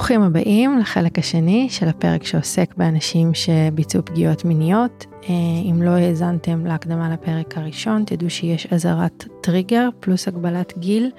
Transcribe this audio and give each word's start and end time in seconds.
ברוכים 0.00 0.22
הבאים 0.22 0.78
לחלק 0.78 1.18
השני 1.18 1.68
של 1.70 1.88
הפרק 1.88 2.24
שעוסק 2.24 2.74
באנשים 2.76 3.34
שביצעו 3.34 4.04
פגיעות 4.04 4.44
מיניות. 4.44 5.06
אה, 5.22 5.28
אם 5.70 5.82
לא 5.82 5.90
האזנתם 5.90 6.66
להקדמה 6.66 7.12
לפרק 7.12 7.58
הראשון, 7.58 8.04
תדעו 8.06 8.30
שיש 8.30 8.66
אזהרת 8.66 9.24
טריגר 9.40 9.88
פלוס 10.00 10.28
הגבלת 10.28 10.78
גיל. 10.78 11.10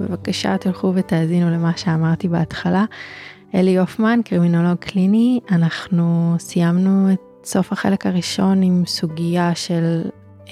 בבקשה 0.00 0.58
תלכו 0.58 0.92
ותאזינו 0.94 1.50
למה 1.50 1.76
שאמרתי 1.76 2.28
בהתחלה. 2.28 2.84
אלי 3.54 3.78
הופמן, 3.78 4.20
קרימינולוג 4.24 4.78
קליני, 4.78 5.40
אנחנו 5.50 6.34
סיימנו 6.38 7.12
את 7.12 7.20
סוף 7.44 7.72
החלק 7.72 8.06
הראשון 8.06 8.62
עם 8.62 8.82
סוגיה 8.86 9.54
של... 9.54 10.02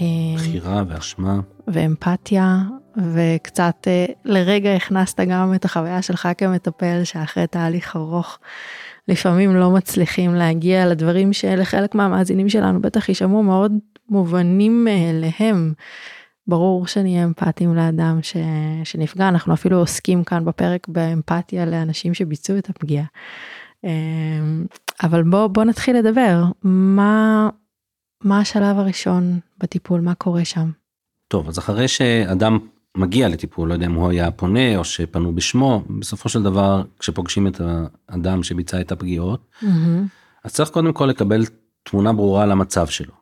אה, 0.01 0.07
בחירה 0.37 0.83
ואשמה. 0.89 1.41
ואמפתיה, 1.69 2.63
וקצת 2.97 3.89
אה, 3.89 4.07
לרגע 4.25 4.75
הכנסת 4.75 5.21
גם 5.21 5.55
את 5.55 5.65
החוויה 5.65 6.03
שלך 6.03 6.29
כמטפל 6.39 7.05
שאחרי 7.05 7.47
תהליך 7.47 7.97
ארוך 7.97 8.39
לפעמים 9.09 9.57
לא 9.57 9.71
מצליחים 9.71 10.35
להגיע 10.35 10.87
לדברים 10.87 11.33
שלחלק 11.33 11.95
מהמאזינים 11.95 12.49
שלנו 12.49 12.81
בטח 12.81 13.09
יישמעו 13.09 13.43
מאוד 13.43 13.73
מובנים 14.09 14.85
מאליהם. 14.85 15.73
ברור 16.47 16.87
שנהיה 16.87 17.25
אמפתיים 17.25 17.75
לאדם 17.75 18.19
ש... 18.23 18.37
שנפגע, 18.85 19.29
אנחנו 19.29 19.55
אפילו 19.55 19.79
עוסקים 19.79 20.25
כאן 20.25 20.45
בפרק 20.45 20.89
באמפתיה 20.89 21.67
לאנשים 21.67 22.15
שביצעו 22.15 22.59
את 22.59 22.71
הפגיעה. 22.71 23.05
אמ, 23.85 24.67
אבל 25.03 25.23
בוא, 25.23 25.47
בוא 25.47 25.65
נתחיל 25.65 25.97
לדבר, 25.97 26.45
מה, 26.63 27.49
מה 28.25 28.41
השלב 28.41 28.79
הראשון 28.79 29.39
בטיפול, 29.59 30.01
מה 30.01 30.15
קורה 30.15 30.45
שם? 30.45 30.71
טוב, 31.29 31.49
אז 31.49 31.59
אחרי 31.59 31.89
שאדם 31.89 32.59
מגיע 32.97 33.29
לטיפול, 33.29 33.69
לא 33.69 33.75
יודע 33.75 33.87
אם 33.87 33.95
הוא 33.95 34.11
היה 34.11 34.31
פונה 34.31 34.77
או 34.77 34.85
שפנו 34.85 35.35
בשמו, 35.35 35.83
בסופו 35.99 36.29
של 36.29 36.43
דבר 36.43 36.83
כשפוגשים 36.99 37.47
את 37.47 37.61
האדם 38.09 38.43
שביצע 38.43 38.81
את 38.81 38.93
הפגיעות, 38.93 39.41
mm-hmm. 39.63 39.67
אז 40.45 40.53
צריך 40.53 40.71
קודם 40.71 40.93
כל 40.93 41.07
לקבל 41.07 41.45
תמונה 41.83 42.13
ברורה 42.13 42.43
על 42.43 42.51
המצב 42.51 42.87
שלו. 42.87 43.13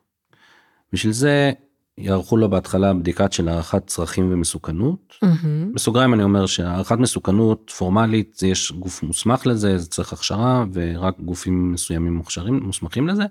בשביל 0.93 1.13
זה 1.13 1.51
יערכו 1.97 2.37
לו 2.37 2.49
בהתחלה 2.49 2.93
בדיקת 2.93 3.33
של 3.33 3.49
הערכת 3.49 3.87
צרכים 3.87 4.33
ומסוכנות. 4.33 5.13
Mm-hmm. 5.23 5.73
בסוגריים 5.73 6.13
אני 6.13 6.23
אומר 6.23 6.45
שהערכת 6.45 6.97
מסוכנות 6.97 7.71
פורמלית 7.77 8.35
זה 8.37 8.47
יש 8.47 8.71
גוף 8.71 9.03
מוסמך 9.03 9.47
לזה, 9.47 9.77
זה 9.77 9.89
צריך 9.89 10.13
הכשרה 10.13 10.65
ורק 10.73 11.19
גופים 11.19 11.71
מסוימים 11.71 12.13
מוכשרים 12.13 12.59
מוסמכים 12.63 13.07
לזה. 13.07 13.23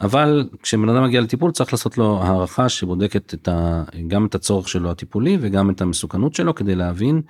אבל 0.00 0.48
כשבן 0.62 0.88
אדם 0.88 1.04
מגיע 1.04 1.20
לטיפול 1.20 1.50
צריך 1.50 1.72
לעשות 1.72 1.98
לו 1.98 2.22
הערכה 2.22 2.68
שבודקת 2.68 3.34
את 3.34 3.48
ה, 3.48 3.84
גם 4.08 4.26
את 4.26 4.34
הצורך 4.34 4.68
שלו 4.68 4.90
הטיפולי 4.90 5.38
וגם 5.40 5.70
את 5.70 5.80
המסוכנות 5.80 6.34
שלו 6.34 6.54
כדי 6.54 6.74
להבין 6.74 7.22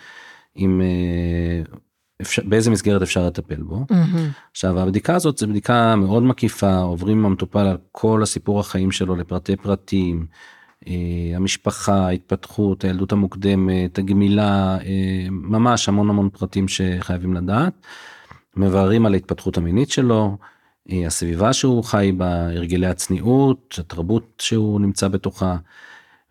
אם 0.57 0.81
אה, 0.81 1.75
אפשר, 2.21 2.43
באיזה 2.45 2.71
מסגרת 2.71 3.03
אפשר 3.03 3.27
לטפל 3.27 3.63
בו. 3.63 3.85
Mm-hmm. 3.93 4.51
עכשיו 4.51 4.81
הבדיקה 4.81 5.15
הזאת 5.15 5.39
זה 5.39 5.47
בדיקה 5.47 5.97
מאוד 5.97 6.23
מקיפה 6.23 6.77
עוברים 6.77 7.19
עם 7.19 7.27
המטופל 7.27 7.67
על 7.67 7.77
כל 7.93 8.23
הסיפור 8.23 8.61
החיים 8.61 8.91
שלו 8.93 9.17
לפרטי 9.17 9.57
פרטים. 9.57 10.27
אה, 10.89 10.93
המשפחה 11.37 12.07
ההתפתחות 12.07 12.85
הילדות 12.85 13.13
המוקדמת 13.13 13.99
הגמילה 13.99 14.79
אה, 14.85 15.27
ממש 15.31 15.89
המון 15.89 16.11
המון 16.11 16.29
פרטים 16.31 16.69
שחייבים 16.69 17.35
לדעת. 17.35 17.73
מבררים 18.57 19.07
על 19.07 19.15
ההתפתחות 19.15 19.59
המינית 19.59 19.91
שלו 19.91 20.37
הסביבה 21.07 21.53
שהוא 21.53 21.85
חי 21.85 22.13
בה, 22.17 22.47
הרגלי 22.47 22.87
הצניעות, 22.87 23.77
התרבות 23.79 24.25
שהוא 24.39 24.81
נמצא 24.81 25.09
בתוכה, 25.09 25.57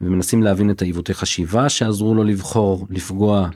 ומנסים 0.01 0.43
להבין 0.43 0.71
את 0.71 0.81
העיוותי 0.81 1.13
חשיבה 1.13 1.69
שעזרו 1.69 2.15
לו 2.15 2.23
לבחור, 2.23 2.87
לפגוע, 2.89 3.49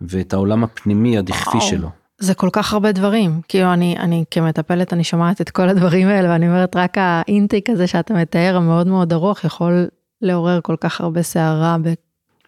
ואת 0.00 0.32
העולם 0.32 0.64
הפנימי 0.64 1.18
הדכפי 1.18 1.60
שלו. 1.60 1.88
זה 2.18 2.34
כל 2.34 2.48
כך 2.52 2.72
הרבה 2.72 2.92
דברים, 2.92 3.40
כאילו 3.48 3.72
אני, 3.72 3.96
אני 3.98 4.24
כמטפלת 4.30 4.92
אני 4.92 5.04
שומעת 5.04 5.40
את 5.40 5.50
כל 5.50 5.68
הדברים 5.68 6.08
האלה 6.08 6.28
ואני 6.30 6.48
אומרת 6.48 6.76
רק 6.76 6.98
האינטייק 6.98 7.70
הזה 7.70 7.86
שאתה 7.86 8.14
מתאר 8.14 8.56
המאוד 8.56 8.86
מאוד 8.86 9.12
ארוך 9.12 9.44
יכול 9.44 9.86
לעורר 10.22 10.60
כל 10.62 10.76
כך 10.80 11.00
הרבה 11.00 11.22
סערה 11.22 11.76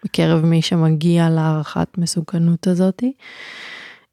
בקרב 0.05 0.45
מי 0.45 0.63
שמגיע 0.63 1.31
להערכת 1.31 1.89
מסוכנות 1.99 2.67
הזאתי. 2.67 3.13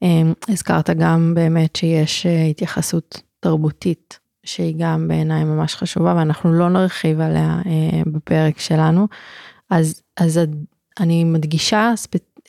אה, 0.02 0.22
הזכרת 0.48 0.90
גם 0.90 1.32
באמת 1.34 1.76
שיש 1.76 2.26
אה, 2.26 2.44
התייחסות 2.44 3.22
תרבותית 3.46 4.18
שהיא 4.44 4.74
גם 4.78 5.08
בעיניי 5.08 5.44
ממש 5.44 5.74
חשובה 5.74 6.14
ואנחנו 6.16 6.52
לא 6.52 6.68
נרחיב 6.68 7.20
עליה 7.20 7.60
אה, 7.66 8.02
בפרק 8.06 8.60
שלנו. 8.60 9.06
אז, 9.70 10.02
אז 10.16 10.40
אני 11.00 11.24
מדגישה 11.24 11.92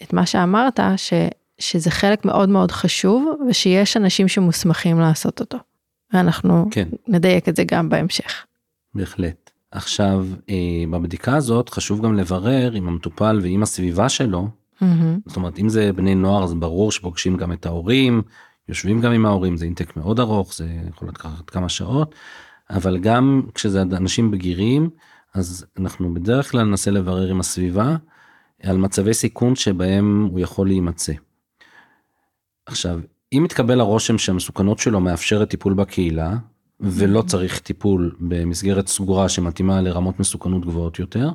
את 0.03 0.13
מה 0.13 0.25
שאמרת 0.25 0.79
ש, 0.97 1.13
שזה 1.59 1.91
חלק 1.91 2.25
מאוד 2.25 2.49
מאוד 2.49 2.71
חשוב 2.71 3.39
ושיש 3.49 3.97
אנשים 3.97 4.27
שמוסמכים 4.27 4.99
לעשות 4.99 5.39
אותו. 5.39 5.57
ואנחנו 6.13 6.67
כן. 6.71 6.87
נדייק 7.07 7.49
את 7.49 7.55
זה 7.55 7.63
גם 7.63 7.89
בהמשך. 7.89 8.45
בהחלט. 8.95 9.51
עכשיו 9.71 10.25
אה, 10.49 10.55
בבדיקה 10.91 11.35
הזאת 11.35 11.69
חשוב 11.69 12.01
גם 12.01 12.13
לברר 12.13 12.71
עם 12.71 12.87
המטופל 12.87 13.39
ועם 13.43 13.63
הסביבה 13.63 14.09
שלו. 14.09 14.47
Mm-hmm. 14.47 14.85
זאת 15.25 15.35
אומרת 15.35 15.59
אם 15.59 15.69
זה 15.69 15.93
בני 15.93 16.15
נוער 16.15 16.43
אז 16.43 16.53
ברור 16.53 16.91
שפוגשים 16.91 17.37
גם 17.37 17.51
את 17.51 17.65
ההורים 17.65 18.21
יושבים 18.69 19.01
גם 19.01 19.11
עם 19.11 19.25
ההורים 19.25 19.57
זה 19.57 19.65
אינטק 19.65 19.97
מאוד 19.97 20.19
ארוך 20.19 20.53
זה 20.53 20.67
יכול 20.89 21.07
לקחת 21.07 21.49
כמה 21.49 21.69
שעות 21.69 22.15
אבל 22.69 22.97
גם 22.97 23.41
כשזה 23.53 23.81
אנשים 23.81 24.31
בגירים 24.31 24.89
אז 25.33 25.65
אנחנו 25.79 26.13
בדרך 26.13 26.51
כלל 26.51 26.63
ננסה 26.63 26.91
לברר 26.91 27.29
עם 27.31 27.39
הסביבה 27.39 27.95
על 28.63 28.77
מצבי 28.77 29.13
סיכון 29.13 29.55
שבהם 29.55 30.27
הוא 30.31 30.39
יכול 30.39 30.67
להימצא. 30.67 31.13
עכשיו 32.65 32.99
אם 33.33 33.41
מתקבל 33.43 33.79
הרושם 33.79 34.17
שהמסוכנות 34.17 34.79
שלו 34.79 34.99
מאפשרת 34.99 35.49
טיפול 35.49 35.73
בקהילה 35.73 36.37
ולא 36.79 37.21
צריך 37.21 37.59
טיפול 37.59 38.15
במסגרת 38.19 38.87
סגורה 38.87 39.29
שמתאימה 39.29 39.81
לרמות 39.81 40.19
מסוכנות 40.19 40.65
גבוהות 40.65 40.99
יותר 40.99 41.31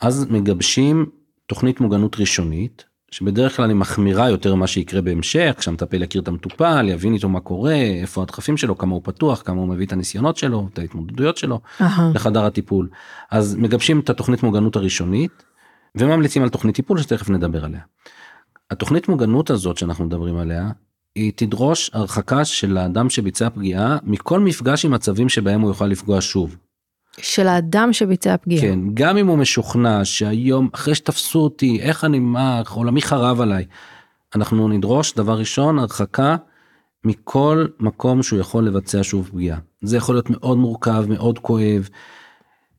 אז 0.00 0.26
מגבשים 0.30 1.06
תוכנית 1.46 1.80
מוגנות 1.80 2.16
ראשונית 2.20 2.84
שבדרך 3.14 3.56
כלל 3.56 3.68
היא 3.68 3.76
מחמירה 3.76 4.30
יותר 4.30 4.54
ממה 4.54 4.66
שיקרה 4.66 5.00
בהמשך 5.00 5.54
כשהמטפל 5.58 6.02
יכיר 6.02 6.22
את 6.22 6.28
המטופל 6.28 6.88
יבין 6.88 7.14
איתו 7.14 7.28
מה 7.28 7.40
קורה 7.40 7.74
איפה 7.74 8.22
הדחפים 8.22 8.56
שלו 8.56 8.78
כמה 8.78 8.94
הוא 8.94 9.00
פתוח 9.04 9.42
כמה 9.44 9.60
הוא 9.60 9.68
מביא 9.68 9.86
את 9.86 9.92
הניסיונות 9.92 10.36
שלו 10.36 10.68
את 10.72 10.78
ההתמודדויות 10.78 11.36
שלו 11.36 11.60
uh-huh. 11.80 11.84
לחדר 12.14 12.44
הטיפול 12.44 12.88
אז 13.30 13.54
מגבשים 13.54 14.00
את 14.00 14.10
התוכנית 14.10 14.42
מוגנות 14.42 14.76
הראשונית 14.76 15.44
וממליצים 15.94 16.42
על 16.42 16.48
תוכנית 16.48 16.76
טיפול 16.76 16.98
שתכף 16.98 17.30
נדבר 17.30 17.64
עליה. 17.64 17.80
התוכנית 18.70 19.08
מוגנות 19.08 19.50
הזאת 19.50 19.78
שאנחנו 19.78 20.04
מדברים 20.04 20.36
עליה 20.36 20.70
היא 21.14 21.32
תדרוש 21.36 21.90
הרחקה 21.92 22.44
של 22.44 22.76
האדם 22.76 23.10
שביצע 23.10 23.50
פגיעה 23.50 23.98
מכל 24.02 24.40
מפגש 24.40 24.84
עם 24.84 24.90
מצבים 24.90 25.28
שבהם 25.28 25.60
הוא 25.60 25.70
יוכל 25.70 25.86
לפגוע 25.86 26.20
שוב. 26.20 26.56
של 27.18 27.48
האדם 27.48 27.92
שביצע 27.92 28.36
פגיעה. 28.36 28.62
כן, 28.62 28.78
גם 28.94 29.16
אם 29.16 29.26
הוא 29.26 29.38
משוכנע 29.38 30.04
שהיום 30.04 30.68
אחרי 30.72 30.94
שתפסו 30.94 31.38
אותי 31.38 31.80
איך 31.80 32.04
אני 32.04 32.18
מה 32.18 32.62
עולמי 32.70 33.02
חרב 33.02 33.40
עליי. 33.40 33.64
אנחנו 34.36 34.68
נדרוש 34.68 35.14
דבר 35.14 35.38
ראשון 35.38 35.78
הרחקה 35.78 36.36
מכל 37.04 37.66
מקום 37.80 38.22
שהוא 38.22 38.40
יכול 38.40 38.66
לבצע 38.66 38.98
שוב 39.02 39.28
פגיעה. 39.32 39.58
זה 39.82 39.96
יכול 39.96 40.14
להיות 40.14 40.30
מאוד 40.30 40.58
מורכב 40.58 41.04
מאוד 41.08 41.38
כואב. 41.38 41.88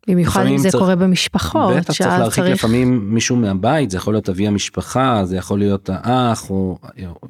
במיוחד 0.08 0.46
אם 0.46 0.58
זה 0.58 0.70
צריך, 0.70 0.84
קורה 0.84 0.96
במשפחות. 0.96 1.76
בטח 1.76 1.94
צריך 1.94 2.10
להרחיק 2.10 2.44
צריך... 2.44 2.56
לפעמים 2.56 3.14
מישהו 3.14 3.36
מהבית 3.36 3.90
זה 3.90 3.98
יכול 3.98 4.14
להיות 4.14 4.30
אבי 4.30 4.48
המשפחה 4.48 5.26
זה 5.26 5.38
יכול 5.38 5.60
להיות 5.60 5.90
האח 5.94 6.50
או 6.50 6.78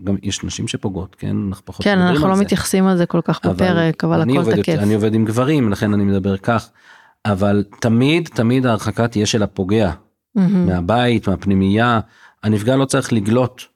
גם 0.03 0.15
יש 0.23 0.43
נשים 0.43 0.67
שפוגעות 0.67 1.15
כן 1.19 1.35
אנחנו 1.47 1.65
פחות 1.65 1.83
כן 1.83 1.99
אנחנו 1.99 2.27
לא 2.27 2.35
זה. 2.35 2.41
מתייחסים 2.41 2.87
על 2.87 2.97
זה 2.97 3.05
כל 3.05 3.21
כך 3.23 3.45
בפרק 3.45 4.03
אבל, 4.03 4.21
אבל 4.21 4.31
הכל 4.31 4.55
תקף. 4.55 4.77
אני 4.79 4.93
עובד 4.93 5.13
עם 5.13 5.25
גברים 5.25 5.71
לכן 5.71 5.93
אני 5.93 6.03
מדבר 6.03 6.37
כך. 6.37 6.69
אבל 7.25 7.63
תמיד 7.79 8.29
תמיד 8.33 8.65
ההרחקה 8.65 9.07
תהיה 9.07 9.25
של 9.25 9.43
הפוגע 9.43 9.91
mm-hmm. 9.91 10.41
מהבית 10.41 11.27
מהפנימייה 11.27 11.99
הנפגע 12.43 12.75
לא 12.75 12.85
צריך 12.85 13.13
לגלות 13.13 13.67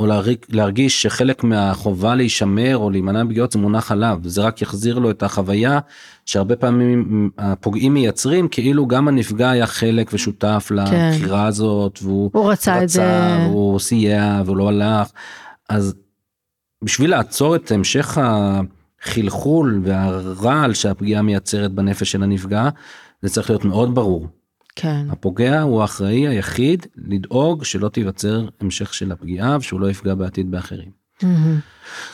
או 0.00 0.06
להרג, 0.06 0.36
להרגיש 0.48 1.02
שחלק 1.02 1.44
מהחובה 1.44 2.14
להישמר 2.14 2.76
או 2.76 2.90
להימנע 2.90 3.24
מפגיעות 3.24 3.52
זה 3.52 3.58
מונח 3.58 3.92
עליו 3.92 4.18
זה 4.24 4.42
רק 4.42 4.62
יחזיר 4.62 4.98
לו 4.98 5.10
את 5.10 5.22
החוויה 5.22 5.78
שהרבה 6.26 6.56
פעמים 6.56 7.30
הפוגעים 7.38 7.94
מייצרים 7.94 8.48
כאילו 8.48 8.86
גם 8.86 9.08
הנפגע 9.08 9.50
היה 9.50 9.66
חלק 9.66 10.10
ושותף 10.12 10.66
כן. 10.68 10.74
לבחירה 10.74 11.46
הזאת 11.46 11.98
והוא 12.02 12.30
רצה, 12.34 12.50
רצה 12.50 12.82
את 12.82 12.88
זה 12.88 13.36
והוא 13.46 13.78
סייע 13.78 14.42
והוא 14.44 14.56
לא 14.56 14.68
הלך 14.68 15.08
אז 15.68 15.94
בשביל 16.84 17.10
לעצור 17.10 17.56
את 17.56 17.70
המשך 17.70 18.18
ה... 18.18 18.60
החלחול 19.02 19.80
והרעל 19.84 20.74
שהפגיעה 20.74 21.22
מייצרת 21.22 21.72
בנפש 21.72 22.12
של 22.12 22.22
הנפגע 22.22 22.68
זה 23.22 23.28
צריך 23.28 23.50
להיות 23.50 23.64
מאוד 23.64 23.94
ברור. 23.94 24.28
כן. 24.76 25.06
הפוגע 25.10 25.60
הוא 25.60 25.82
האחראי 25.82 26.28
היחיד 26.28 26.86
לדאוג 26.96 27.64
שלא 27.64 27.88
תיווצר 27.88 28.48
המשך 28.60 28.94
של 28.94 29.12
הפגיעה 29.12 29.56
ושהוא 29.60 29.80
לא 29.80 29.90
יפגע 29.90 30.14
בעתיד 30.14 30.50
באחרים. 30.50 30.90
Mm-hmm. 31.22 31.26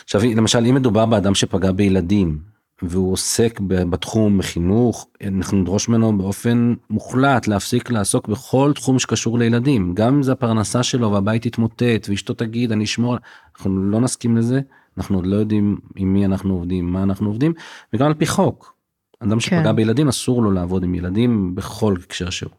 עכשיו 0.05 0.21
למשל 0.37 0.67
אם 0.67 0.75
מדובר 0.75 1.07
באדם 1.07 1.35
שפגע 1.35 1.73
בילדים 1.73 2.39
והוא 2.83 3.13
עוסק 3.13 3.61
בתחום 3.61 4.39
בחינוך, 4.39 5.07
אנחנו 5.27 5.59
נדרוש 5.59 5.89
ממנו 5.89 6.19
באופן 6.19 6.75
מוחלט 6.91 7.47
להפסיק 7.47 7.91
לעסוק 7.91 8.29
בכל 8.29 8.73
תחום 8.75 8.99
שקשור 8.99 9.39
לילדים, 9.39 9.95
גם 9.95 10.15
אם 10.15 10.23
זה 10.23 10.33
הפרנסה 10.33 10.83
שלו 10.83 11.13
והבית 11.13 11.47
יתמוטט 11.47 12.07
ואשתו 12.09 12.35
תגיד 12.35 12.73
אני 12.73 12.85
אשמור, 12.85 13.17
אנחנו 13.57 13.91
לא 13.91 14.01
נסכים 14.01 14.37
לזה, 14.37 14.61
אנחנו 14.97 15.17
עוד 15.17 15.27
לא 15.27 15.37
יודעים 15.37 15.79
עם 15.97 16.13
מי 16.13 16.25
אנחנו 16.25 16.55
עובדים, 16.55 16.93
מה 16.93 17.03
אנחנו 17.03 17.29
עובדים, 17.29 17.53
וגם 17.93 18.07
על 18.07 18.15
פי 18.15 18.27
חוק. 18.27 18.75
אדם 19.19 19.41
שפגע 19.41 19.63
כן. 19.65 19.77
בילדים 19.77 20.09
אסור 20.09 20.43
לו 20.43 20.51
לעבוד 20.51 20.85
עם 20.85 20.95
ילדים 20.95 21.55
בכל 21.55 21.95
הקשר 22.05 22.31
שהוא. 22.31 22.51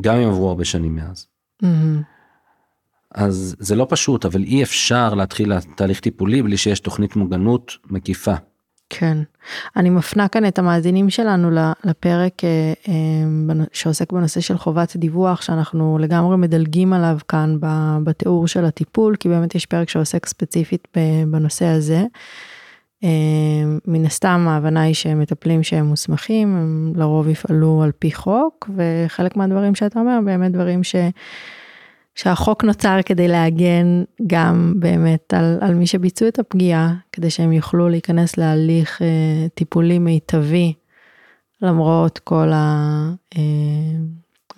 גם 0.00 0.16
אם 0.16 0.28
עברו 0.28 0.48
הרבה 0.48 0.64
שנים 0.64 0.96
מאז. 0.96 1.26
Mm-hmm. 1.62 1.66
אז 3.14 3.56
זה 3.58 3.76
לא 3.76 3.86
פשוט 3.90 4.24
אבל 4.24 4.42
אי 4.42 4.62
אפשר 4.62 5.14
להתחיל 5.14 5.60
תהליך 5.60 6.00
טיפולי 6.00 6.42
בלי 6.42 6.56
שיש 6.56 6.80
תוכנית 6.80 7.16
מוגנות 7.16 7.76
מקיפה. 7.90 8.34
כן, 8.90 9.18
אני 9.76 9.90
מפנה 9.90 10.28
כאן 10.28 10.46
את 10.46 10.58
המאזינים 10.58 11.10
שלנו 11.10 11.50
לפרק 11.84 12.44
אה, 12.44 12.72
אה, 12.88 13.64
שעוסק 13.72 14.12
בנושא 14.12 14.40
של 14.40 14.58
חובת 14.58 14.96
דיווח 14.96 15.42
שאנחנו 15.42 15.98
לגמרי 15.98 16.36
מדלגים 16.36 16.92
עליו 16.92 17.18
כאן 17.28 17.56
בתיאור 18.04 18.46
של 18.46 18.64
הטיפול 18.64 19.16
כי 19.16 19.28
באמת 19.28 19.54
יש 19.54 19.66
פרק 19.66 19.88
שעוסק 19.88 20.26
ספציפית 20.26 20.88
בנושא 21.30 21.64
הזה. 21.64 22.04
אה, 23.04 23.08
מן 23.86 24.04
הסתם 24.04 24.46
ההבנה 24.48 24.80
היא 24.80 24.94
שמטפלים 24.94 25.62
שהם 25.62 25.86
מוסמכים 25.86 26.56
הם 26.56 26.92
לרוב 26.96 27.28
יפעלו 27.28 27.82
על 27.82 27.92
פי 27.98 28.12
חוק 28.12 28.70
וחלק 28.76 29.36
מהדברים 29.36 29.74
שאתה 29.74 30.00
אומר 30.00 30.18
באמת 30.24 30.52
דברים 30.52 30.84
ש... 30.84 30.96
שהחוק 32.18 32.64
נוצר 32.64 32.98
כדי 33.06 33.28
להגן 33.28 34.04
גם 34.26 34.74
באמת 34.76 35.34
על, 35.34 35.58
על 35.60 35.74
מי 35.74 35.86
שביצעו 35.86 36.28
את 36.28 36.38
הפגיעה, 36.38 36.94
כדי 37.12 37.30
שהם 37.30 37.52
יוכלו 37.52 37.88
להיכנס 37.88 38.36
להליך 38.36 39.02
אה, 39.02 39.46
טיפולי 39.54 39.98
מיטבי, 39.98 40.74
למרות 41.62 42.18
כל 42.18 42.48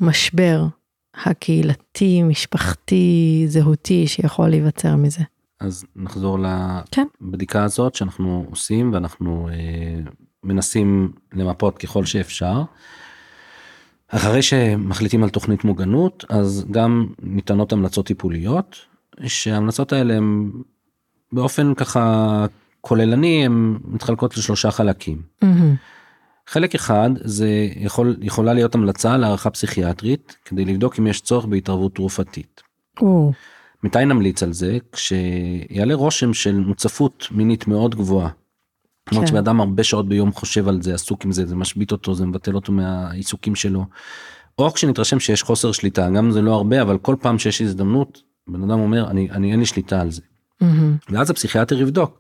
המשבר 0.01 0.63
אה, 0.63 1.31
הקהילתי, 1.31 2.23
משפחתי, 2.23 3.45
זהותי 3.49 4.07
שיכול 4.07 4.49
להיווצר 4.49 4.97
מזה. 4.97 5.23
אז 5.61 5.85
נחזור 5.97 6.39
כן. 6.91 7.07
לבדיקה 7.21 7.65
הזאת 7.65 7.95
שאנחנו 7.95 8.47
עושים 8.51 8.93
ואנחנו 8.93 9.49
אה, 9.53 10.01
מנסים 10.45 11.13
למפות 11.33 11.79
ככל 11.79 12.05
שאפשר. 12.05 12.63
אחרי 14.11 14.43
שמחליטים 14.43 15.23
על 15.23 15.31
תוכנית 15.31 15.65
מוגנות 15.65 16.25
אז 16.29 16.67
גם 16.71 17.07
ניתנות 17.23 17.73
המלצות 17.73 18.07
טיפוליות 18.07 18.77
שההמלצות 19.27 19.93
האלה 19.93 20.15
הם 20.15 20.53
באופן 21.33 21.75
ככה 21.75 22.47
כוללני 22.81 23.47
הם 23.47 23.79
מתחלקות 23.85 24.37
לשלושה 24.37 24.71
חלקים. 24.71 25.23
Mm-hmm. 25.45 25.47
חלק 26.47 26.75
אחד 26.75 27.11
זה 27.15 27.69
יכול 27.77 28.17
יכולה 28.21 28.55
להיות 28.55 28.75
המלצה 28.75 29.17
להערכה 29.17 29.51
פסיכיאטרית 29.51 30.37
כדי 30.45 30.65
לבדוק 30.65 30.99
אם 30.99 31.07
יש 31.07 31.21
צורך 31.21 31.45
בהתערבות 31.45 31.95
תרופתית. 31.95 32.63
Oh. 33.01 33.05
מתי 33.83 34.05
נמליץ 34.05 34.43
על 34.43 34.53
זה 34.53 34.79
כשיעלה 34.93 35.95
רושם 35.95 36.35
של 36.35 36.55
מוצפות 36.55 37.29
מינית 37.31 37.69
מאוד 37.69 37.95
גבוהה 37.95 38.29
למרות 39.13 39.29
כן. 39.29 39.37
שבן 39.37 39.61
הרבה 39.61 39.85
שעות 39.85 40.09
ביום 40.09 40.33
חושב 40.33 40.69
על 40.69 40.83
זה 40.83 40.95
עסוק 40.95 41.25
עם 41.25 41.33
זה 41.33 41.47
זה 41.47 41.57
משבית 41.57 41.93
אותו 41.93 42.15
זה 42.15 42.27
מבטל 42.27 42.55
אותו 42.55 42.73
מהעיסוקים 42.73 43.55
שלו. 43.55 43.85
או 44.59 44.73
כשנתרשם 44.73 45.21
שיש 45.21 45.43
חוסר 45.43 45.73
שליטה 45.73 46.11
גם 46.11 46.31
זה 46.31 46.43
לא 46.43 46.55
הרבה 46.55 46.83
אבל 46.83 46.99
כל 46.99 47.17
פעם 47.21 47.39
שיש 47.39 47.61
הזדמנות 47.61 48.23
בן 48.49 48.63
אדם 48.63 48.81
אומר 48.81 49.11
אני 49.11 49.31
אני 49.31 49.53
אין 49.53 49.61
לי 49.61 49.67
שליטה 49.67 50.01
על 50.01 50.11
זה. 50.11 50.23
Mm-hmm. 50.63 50.67
ואז 51.11 51.31
הפסיכיאטר 51.31 51.81
יבדוק 51.81 52.19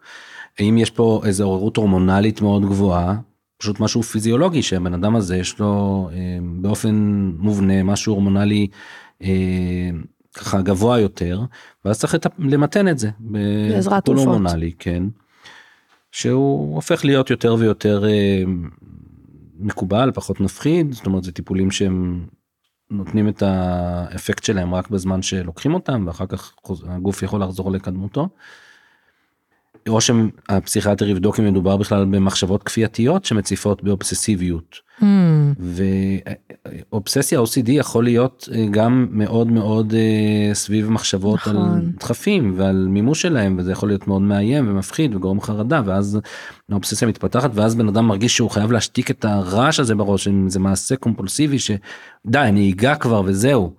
האם 0.59 0.79
יש 0.79 0.91
פה 0.91 1.21
איזה 1.25 1.45
עוררות 1.45 1.77
הורמונלית 1.77 2.41
מאוד 2.41 2.65
גבוהה 2.65 3.17
פשוט 3.59 3.81
משהו 3.81 4.03
פיזיולוגי 4.03 4.63
שהבן 4.63 4.95
אדם 4.95 5.17
הזה 5.17 5.37
יש 5.37 5.59
לו 5.59 6.09
אה, 6.13 6.19
באופן 6.43 6.95
מובנה 7.39 7.83
משהו 7.83 8.13
הורמונלי 8.13 8.67
אה, 9.23 9.91
ככה 10.35 10.63
גבוה 10.63 11.01
יותר 11.01 11.41
ואז 11.85 11.99
צריך 12.01 12.17
למתן 12.39 12.89
את 12.89 12.99
זה 12.99 13.11
בעזרת 13.19 14.05
תרופות 14.05 14.27
הורמונלי 14.27 14.73
כן. 14.79 15.03
שהוא 16.13 16.75
הופך 16.75 17.05
להיות 17.05 17.31
יותר 17.31 17.57
ויותר 17.59 18.05
אה, 18.09 18.43
מקובל 19.59 20.11
פחות 20.15 20.41
מפחיד 20.41 20.93
זאת 20.93 21.07
אומרת 21.07 21.25
זה 21.25 21.33
טיפולים 21.33 21.71
שהם 21.71 22.27
נותנים 22.91 23.29
את 23.29 23.43
האפקט 23.43 24.45
שלהם 24.45 24.75
רק 24.75 24.91
בזמן 24.91 25.23
שלוקחים 25.23 25.75
אותם 25.75 26.05
ואחר 26.07 26.27
כך 26.27 26.55
הגוף 26.87 27.23
יכול 27.23 27.43
לחזור 27.43 27.71
לקדמותו. 27.71 28.29
או 29.89 30.01
שהפסיכיאטר 30.01 31.09
יבדוק 31.09 31.41
אם 31.41 31.45
מדובר 31.45 31.77
בכלל 31.77 32.05
במחשבות 32.05 32.63
כפייתיות 32.63 33.25
שמציפות 33.25 33.83
באובססיביות. 33.83 34.90
ואובססיה 36.91 37.41
OCD 37.41 37.71
יכול 37.71 38.05
להיות 38.05 38.49
אה, 38.53 38.67
גם 38.71 39.07
מאוד 39.11 39.53
מאוד 39.53 39.95
אה, 39.95 40.55
סביב 40.55 40.91
מחשבות 40.91 41.39
נכון. 41.39 41.57
על 41.57 41.91
דחפים 42.01 42.55
ועל 42.57 42.87
מימוש 42.91 43.23
שלהם 43.23 43.57
וזה 43.59 43.73
יכול 43.73 43.89
להיות 43.89 44.09
מאוד 44.09 44.23
מאיים 44.23 44.69
ומפחיד 44.69 45.15
וגורם 45.15 45.41
חרדה 45.41 45.83
ואז 45.85 46.21
האובססיה 46.71 47.09
מתפתחת 47.09 47.51
ואז 47.55 47.75
בן 47.75 47.89
אדם 47.89 48.07
מרגיש 48.07 48.37
שהוא 48.37 48.51
חייב 48.51 48.73
להשתיק 48.73 49.11
את 49.11 49.25
הרעש 49.25 49.81
הזה 49.81 49.95
בראש 49.95 50.29
אם 50.29 50.49
זה 50.49 50.59
מעשה 50.59 50.97
קומפולסיבי 50.97 51.59
שדי 51.59 51.79
אני 52.35 52.73
אגע 52.73 52.95
כבר 52.95 53.23
וזהו. 53.25 53.73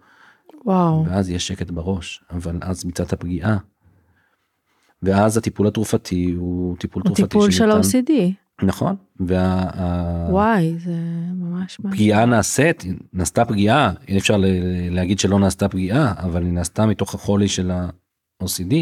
וואו. 0.65 1.05
ואז 1.05 1.29
יש 1.29 1.47
שקט 1.47 1.71
בראש 1.71 2.23
אבל 2.31 2.57
אז 2.61 2.83
ביצעת 2.83 3.13
פגיעה. 3.13 3.57
ואז 5.03 5.37
הטיפול 5.37 5.67
התרופתי 5.67 6.33
הוא 6.37 6.77
טיפול 6.77 7.03
תרופתי 7.03 7.23
טיפול 7.23 7.51
של 7.51 7.71
OCD. 7.71 8.11
נכון. 8.63 8.95
וה... 9.19 9.69
וואי 10.29 10.75
זה 10.77 10.95
ממש 11.33 11.77
פגיעה 11.83 12.25
נעשית 12.25 12.83
נעשתה 13.13 13.45
פגיעה 13.45 13.91
אי 14.07 14.17
אפשר 14.17 14.43
להגיד 14.89 15.19
שלא 15.19 15.39
נעשתה 15.39 15.67
פגיעה 15.67 16.13
אבל 16.17 16.43
היא 16.43 16.53
נעשתה 16.53 16.85
מתוך 16.85 17.15
החולי 17.15 17.47
של 17.47 17.71
ה-OCD. 17.71 18.73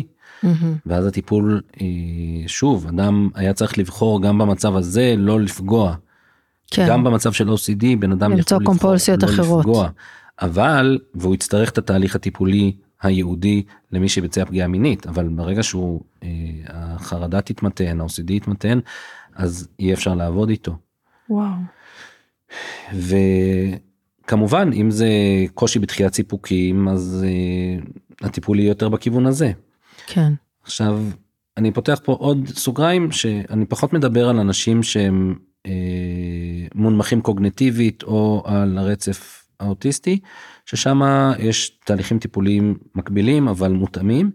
Mm-hmm. 0.44 0.48
ואז 0.86 1.06
הטיפול 1.06 1.62
אה, 1.82 1.88
שוב 2.48 2.88
אדם 2.88 3.30
היה 3.36 3.54
צריך 3.54 3.78
לבחור 3.78 4.22
גם 4.22 4.38
במצב 4.38 4.76
הזה 4.76 5.14
לא 5.18 5.40
לפגוע. 5.42 5.96
כן. 6.72 6.86
גם 6.90 7.04
במצב 7.04 7.32
של 7.32 7.50
OCD 7.50 7.86
בן 8.00 8.12
אדם 8.12 8.38
יכול 8.38 8.58
לבחור 8.62 8.92
לא 8.92 9.26
אחרות. 9.26 9.60
לפגוע. 9.60 9.90
אבל 10.42 11.00
והוא 11.16 11.36
יצטרך 11.36 11.70
את 11.70 11.78
התהליך 11.78 12.16
הטיפולי 12.16 12.76
הייעודי 13.02 13.64
למי 13.92 14.10
שביצע 14.10 14.46
פגיעה 14.46 14.68
מינית 14.68 15.08
אבל 15.08 15.28
ברגע 15.28 15.64
שהוא 15.64 16.02
אה, 16.24 16.30
החרדה 16.68 17.42
תתמתן 17.42 18.02
ה-OCD 18.02 18.32
יתמתן 18.32 18.80
אז 19.40 19.68
אי 19.80 19.94
אפשר 19.94 20.16
לעבוד 20.16 20.50
איתו. 20.50 20.76
וואו. 21.30 21.52
וכמובן 22.94 24.70
אם 24.74 24.92
זה 24.92 25.10
קושי 25.54 25.80
בתחיית 25.80 26.14
סיפוקים 26.14 26.88
אז 26.88 27.26
אה, 27.28 28.28
הטיפול 28.28 28.60
יהיה 28.60 28.70
יותר 28.70 28.90
בכיוון 28.90 29.26
הזה. 29.26 29.52
כן. 30.08 30.34
עכשיו 30.64 31.04
אני 31.58 31.72
פותח 31.72 32.00
פה 32.04 32.14
עוד 32.14 32.48
סוגריים 32.48 33.12
שאני 33.12 33.66
פחות 33.66 33.94
מדבר 33.94 34.30
על 34.30 34.40
אנשים 34.40 34.84
שהם 34.84 35.36
אה, 35.66 35.72
מונמכים 36.76 37.22
קוגנטיבית 37.22 38.04
או 38.04 38.44
על 38.46 38.78
הרצף 38.78 39.46
האוטיסטי 39.60 40.20
ששם 40.66 41.02
יש 41.40 41.70
תהליכים 41.70 42.20
טיפוליים 42.20 42.78
מקבילים 42.96 43.48
אבל 43.48 43.72
מותאמים. 43.72 44.32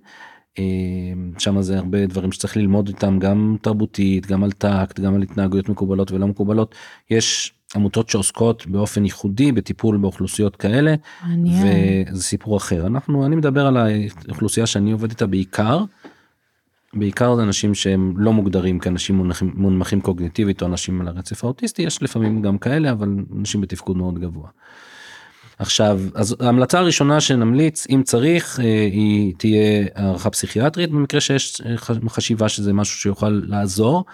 אה, 0.59 0.65
שם 1.39 1.63
זה 1.63 1.79
הרבה 1.79 2.07
דברים 2.07 2.33
שצריך 2.33 2.57
ללמוד 2.57 2.89
איתם 2.89 3.19
גם 3.19 3.57
תרבותית 3.63 4.27
גם 4.27 4.45
על 4.45 4.53
טקט 4.53 5.01
גם 5.01 5.15
על 5.15 5.23
התנהגויות 5.23 5.69
מקובלות 5.69 6.13
ולא 6.13 6.27
מקובלות 6.27 6.75
יש 7.11 7.53
עמותות 7.75 8.09
שעוסקות 8.09 8.67
באופן 8.67 9.05
ייחודי 9.05 9.53
בטיפול 9.53 9.97
באוכלוסיות 9.97 10.57
כאלה 10.57 10.95
מעניין. 11.27 12.09
וזה 12.13 12.23
סיפור 12.23 12.57
אחר 12.57 12.87
אנחנו 12.87 13.27
אני 13.27 13.37
מדבר 13.37 13.67
על 13.67 13.77
האוכלוסייה 13.77 14.67
שאני 14.67 14.93
עובד 14.93 15.11
איתה 15.11 15.27
בעיקר. 15.27 15.85
בעיקר 16.95 17.37
זה 17.37 17.43
אנשים 17.43 17.75
שהם 17.75 18.15
לא 18.17 18.33
מוגדרים 18.33 18.79
כאנשים 18.79 19.17
מונחים, 19.17 19.53
מונמכים 19.55 20.01
קוגניטיבית 20.01 20.63
או 20.63 20.67
אנשים 20.67 21.01
על 21.01 21.09
הרצף 21.09 21.45
האוטיסטי 21.45 21.83
יש 21.83 22.03
לפעמים 22.03 22.43
גם 22.43 22.59
כאלה 22.59 22.91
אבל 22.91 23.09
אנשים 23.39 23.61
בתפקוד 23.61 23.97
מאוד 23.97 24.19
גבוה. 24.19 24.49
עכשיו 25.59 26.01
אז 26.15 26.37
ההמלצה 26.41 26.79
הראשונה 26.79 27.21
שנמליץ 27.21 27.87
אם 27.91 28.03
צריך 28.05 28.61
אה, 28.61 28.65
היא 28.93 29.35
תהיה 29.39 29.87
הערכה 29.95 30.31
פסיכיאטרית 30.31 30.91
במקרה 30.91 31.21
שיש 31.21 31.61
אה, 31.61 31.77
חשיבה 32.09 32.49
שזה 32.49 32.73
משהו 32.73 32.99
שיוכל 32.99 33.43
לעזור. 33.47 34.05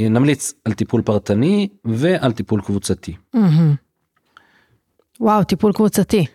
אה, 0.00 0.08
נמליץ 0.08 0.52
על 0.64 0.72
טיפול 0.72 1.02
פרטני 1.02 1.68
ועל 1.84 2.32
טיפול 2.32 2.60
קבוצתי. 2.60 3.16
וואו 5.20 5.44
טיפול 5.44 5.72
קבוצתי. 5.72 6.26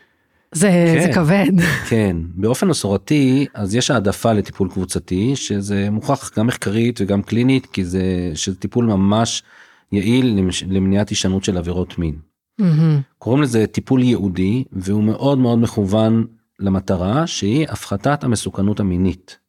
זה, 0.52 0.70
כן, 0.70 1.02
זה 1.02 1.14
כבד. 1.14 1.62
כן, 1.90 2.18
באופן 2.36 2.68
מסורתי 2.68 3.46
אז 3.54 3.76
יש 3.76 3.92
העדפה 3.92 4.34
לטיפול 4.34 4.70
קבוצתי 4.70 5.36
שזה 5.36 5.90
מוכח 5.90 6.32
גם 6.38 6.48
מחקרית 6.48 7.02
וגם 7.02 7.22
קלינית 7.22 7.66
כי 7.66 7.86
זה 7.86 8.32
שזה 8.36 8.56
טיפול 8.56 8.86
ממש 8.86 9.44
יעיל 9.92 10.40
למניעת 10.68 11.10
הישנות 11.10 11.44
של 11.44 11.58
עבירות 11.58 12.00
מין. 12.00 12.16
Mm-hmm. 12.62 13.02
קוראים 13.18 13.42
לזה 13.42 13.68
טיפול 13.68 14.04
ייעודי 14.04 14.64
והוא 14.72 15.04
מאוד 15.04 15.38
מאוד 15.38 15.60
מכוון 15.60 16.28
למטרה 16.60 17.28
שהיא 17.28 17.68
הפחתת 17.70 18.24
המסוכנות 18.24 18.80
המינית. 18.80 19.40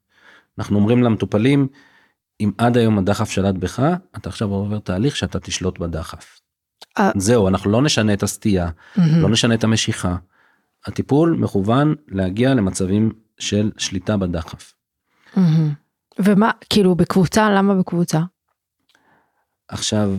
אנחנו 0.58 0.76
אומרים 0.76 1.02
למטופלים 1.02 1.68
אם 2.40 2.50
עד 2.58 2.76
היום 2.76 2.98
הדחף 2.98 3.30
שלט 3.30 3.54
בך, 3.54 3.82
אתה 4.16 4.28
עכשיו 4.28 4.48
עובר 4.48 4.78
תהליך 4.78 5.16
שאתה 5.16 5.40
תשלוט 5.40 5.78
בדחף. 5.78 6.40
זהו, 7.16 7.48
אנחנו 7.48 7.70
לא 7.70 7.82
נשנה 7.82 8.12
את 8.12 8.22
הסטייה, 8.22 8.70
לא 8.96 9.28
נשנה 9.28 9.54
את 9.54 9.64
המשיכה. 9.64 10.16
הטיפול 10.86 11.36
מכוון 11.40 11.94
להגיע 12.08 12.54
למצבים 12.54 13.12
של 13.38 13.70
שליטה 13.76 14.16
בדחף. 14.16 14.74
מהמם. 15.36 15.72
ומה, 16.18 16.50
כאילו 16.70 16.94
בקבוצה, 16.94 17.50
למה 17.50 17.74
בקבוצה? 17.74 18.20
עכשיו, 19.68 20.18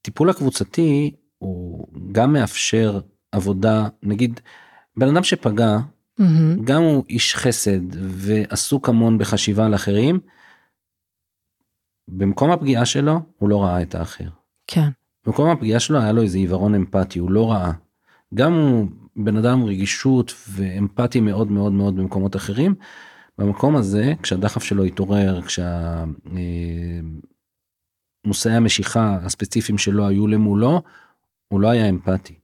הטיפול 0.00 0.30
הקבוצתי 0.30 1.14
הוא 1.38 1.88
גם 2.12 2.32
מאפשר 2.32 3.00
עבודה, 3.32 3.88
נגיד, 4.02 4.40
בן 4.96 5.08
אדם 5.08 5.24
שפגע. 5.24 5.78
גם 6.64 6.82
הוא 6.82 7.04
איש 7.08 7.34
חסד 7.34 7.80
ועסוק 7.92 8.88
המון 8.88 9.18
בחשיבה 9.18 9.66
על 9.66 9.74
אחרים, 9.74 10.20
במקום 12.08 12.50
הפגיעה 12.50 12.86
שלו 12.86 13.20
הוא 13.38 13.48
לא 13.48 13.62
ראה 13.62 13.82
את 13.82 13.94
האחר. 13.94 14.28
כן. 14.66 14.88
במקום 15.26 15.50
הפגיעה 15.50 15.80
שלו 15.80 16.00
היה 16.00 16.12
לו 16.12 16.22
איזה 16.22 16.38
עיוורון 16.38 16.74
אמפתי, 16.74 17.18
הוא 17.18 17.30
לא 17.30 17.50
ראה. 17.50 17.72
גם 18.34 18.52
הוא 18.52 18.86
בן 19.16 19.36
אדם 19.36 19.64
רגישות 19.64 20.34
ואמפתי 20.48 21.20
מאוד 21.20 21.50
מאוד 21.50 21.72
מאוד 21.72 21.96
במקומות 21.96 22.36
אחרים. 22.36 22.74
במקום 23.38 23.76
הזה, 23.76 24.14
כשהדחף 24.22 24.62
שלו 24.62 24.84
התעורר, 24.84 25.40
כשהמושאי 28.22 28.52
המשיכה 28.52 29.18
הספציפיים 29.22 29.78
שלו 29.78 30.08
היו 30.08 30.26
למולו, 30.26 30.82
הוא 31.48 31.60
לא 31.60 31.68
היה 31.68 31.88
אמפתי. 31.88 32.34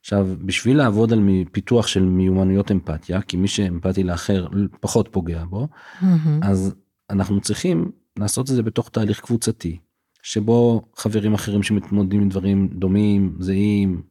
עכשיו, 0.00 0.28
בשביל 0.44 0.76
לעבוד 0.76 1.12
על 1.12 1.20
פיתוח 1.52 1.86
של 1.86 2.02
מיומנויות 2.02 2.70
אמפתיה, 2.70 3.22
כי 3.22 3.36
מי 3.36 3.48
שאמפתי 3.48 4.04
לאחר 4.04 4.46
פחות 4.80 5.08
פוגע 5.12 5.44
בו, 5.44 5.68
מהמם. 6.00 6.40
אז 6.42 6.74
אנחנו 7.10 7.40
צריכים 7.40 7.90
לעשות 8.18 8.50
את 8.50 8.54
זה 8.54 8.62
בתוך 8.62 8.88
תהליך 8.88 9.20
קבוצתי, 9.20 9.78
שבו 10.22 10.82
חברים 10.96 11.34
אחרים 11.34 11.62
שמתמודדים 11.62 12.20
עם 12.20 12.28
דברים 12.28 12.68
דומים, 12.68 13.36
זהים, 13.40 14.02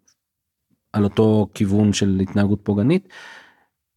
על 0.94 1.04
אותו 1.04 1.48
כיוון 1.54 1.94
של 1.94 2.20
התנהגות 2.22 2.60
פוגענית, 2.64 3.08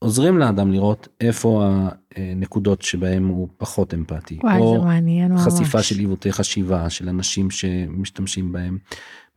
עוזרים 0.02 0.38
לאדם 0.38 0.72
לראות 0.72 1.08
איפה 1.20 1.68
הנקודות 2.16 2.82
שבהם 2.82 3.28
הוא 3.28 3.48
פחות 3.56 3.94
אמפתי. 3.94 4.38
וואי, 4.42 4.58
או 4.58 4.76
זה 4.78 4.84
מעניין 4.84 5.32
ממש. 5.32 5.42
חשיפה 5.42 5.82
של 5.82 5.98
עיוותי 5.98 6.32
חשיבה 6.32 6.90
של 6.90 7.08
אנשים 7.08 7.50
שמשתמשים 7.50 8.52
בהם 8.52 8.78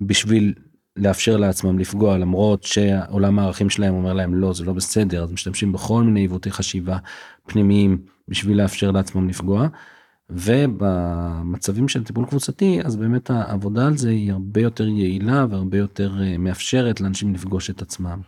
בשביל 0.01 0.53
לאפשר 0.98 1.38
לעצמם 1.38 1.79
לפגוע 1.79 2.17
למרות 2.17 2.63
שעולם 2.63 3.39
הערכים 3.39 3.70
שלהם 3.70 3.93
אומר 3.93 4.13
להם 4.13 4.36
לא 4.36 4.53
זה 4.53 4.65
לא 4.65 4.74
בסדר 4.74 5.24
אז 5.24 5.32
משתמשים 5.32 5.72
בכל 5.72 6.03
מיני 6.03 6.20
עיוותי 6.20 6.51
חשיבה 6.51 6.98
פנימיים 7.48 7.98
בשביל 8.27 8.62
לאפשר 8.62 8.91
לעצמם 8.91 9.29
לפגוע. 9.29 9.67
ובמצבים 10.29 11.88
של 11.88 12.03
טיפול 12.03 12.25
קבוצתי 12.25 12.79
אז 12.84 12.96
באמת 12.96 13.29
העבודה 13.29 13.88
על 13.88 13.98
זה 13.98 14.10
היא 14.10 14.32
הרבה 14.32 14.62
יותר 14.62 14.88
יעילה 14.88 15.46
והרבה 15.50 15.77
יותר 15.77 16.22
אה, 16.22 16.38
מאפשרת 16.38 17.01
לאנשים 17.01 17.34
לפגוש 17.34 17.70
את 17.70 17.82
עצמם. 17.82 18.20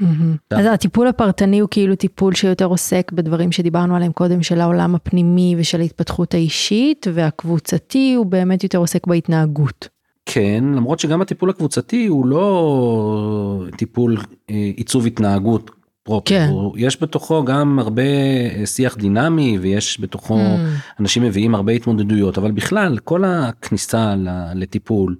מהמם. 0.00 0.36
אז 0.50 0.66
הטיפול 0.66 1.06
הפרטני 1.06 1.58
הוא 1.58 1.68
כאילו 1.70 1.94
טיפול 1.94 2.34
שיותר 2.34 2.64
עוסק 2.64 3.12
בדברים 3.12 3.52
שדיברנו 3.52 3.96
עליהם 3.96 4.12
קודם 4.12 4.42
של 4.42 4.60
העולם 4.60 4.94
הפנימי 4.94 5.54
ושל 5.58 5.80
ההתפתחות 5.80 6.34
האישית 6.34 7.06
והקבוצתי 7.14 8.14
הוא 8.14 8.26
באמת 8.26 8.62
יותר 8.62 8.78
עוסק 8.78 9.06
בהתנהגות. 9.06 9.88
כן 10.26 10.64
למרות 10.76 10.98
שגם 10.98 11.20
הטיפול 11.20 11.50
הקבוצתי 11.50 12.06
הוא 12.06 12.26
לא 12.26 13.64
טיפול 13.76 14.16
אה, 14.50 14.70
עיצוב 14.76 15.06
התנהגות. 15.06 15.70
פרופר. 16.02 16.24
כן. 16.24 16.48
הוא, 16.50 16.74
יש 16.78 17.02
בתוכו 17.02 17.44
גם 17.44 17.78
הרבה 17.78 18.02
אה, 18.02 18.66
שיח 18.66 18.96
דינמי 18.96 19.58
ויש 19.60 20.00
בתוכו 20.00 20.38
Mm. 20.38 21.00
אנשים 21.00 21.22
מביאים 21.22 21.54
הרבה 21.54 21.72
התמודדויות 21.72 22.38
אבל 22.38 22.50
בכלל 22.50 22.98
כל 22.98 23.24
הכניסה 23.24 24.14
לטיפול 24.54 25.16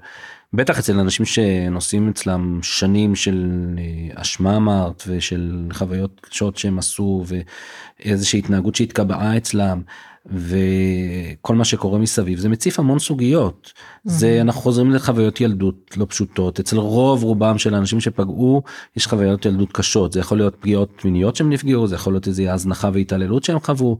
בטח 0.52 0.78
אצל 0.78 0.98
אנשים 0.98 1.26
שנושאים 1.26 2.08
אצלם 2.08 2.58
שנים 2.62 3.14
של 3.14 3.66
אה, 3.78 4.22
אשמה 4.22 4.56
אמרת 4.56 5.02
ושל 5.06 5.68
חוויות 5.72 6.20
קשות 6.20 6.56
שהם 6.56 6.78
עשו 6.78 7.24
ואיזושהי 7.26 8.38
התנהגות 8.38 8.74
שהתקבעה 8.74 9.36
אצלם 9.36 9.82
וכל 10.26 11.54
מה 11.54 11.64
שקורה 11.64 11.98
מסביב 11.98 12.38
זה 12.38 12.48
מציף 12.48 12.78
המון 12.78 12.98
סוגיות. 12.98 13.72
זה 14.04 14.40
אנחנו 14.40 14.60
חוזרים 14.60 14.90
לחוויות 14.90 15.40
ילדות 15.40 15.96
לא 15.96 16.06
פשוטות. 16.08 16.60
אצל 16.60 16.76
רוב 16.76 17.22
רובם 17.22 17.58
של 17.58 17.74
האנשים 17.74 18.00
שפגעו 18.00 18.62
יש 18.96 19.06
חוויות 19.06 19.46
ילדות 19.46 19.72
קשות. 19.72 20.12
זה 20.12 20.20
יכול 20.20 20.38
להיות 20.38 20.56
פגיעות 20.60 21.04
מיניות 21.04 21.36
שהם 21.36 21.50
נפגעו 21.50 21.86
זה 21.86 21.94
יכול 21.94 22.12
להיות 22.12 22.28
איזה 22.28 22.52
הזנחה 22.52 22.90
והתעללות 22.92 23.44
שהם 23.44 23.60
חוו. 23.60 23.98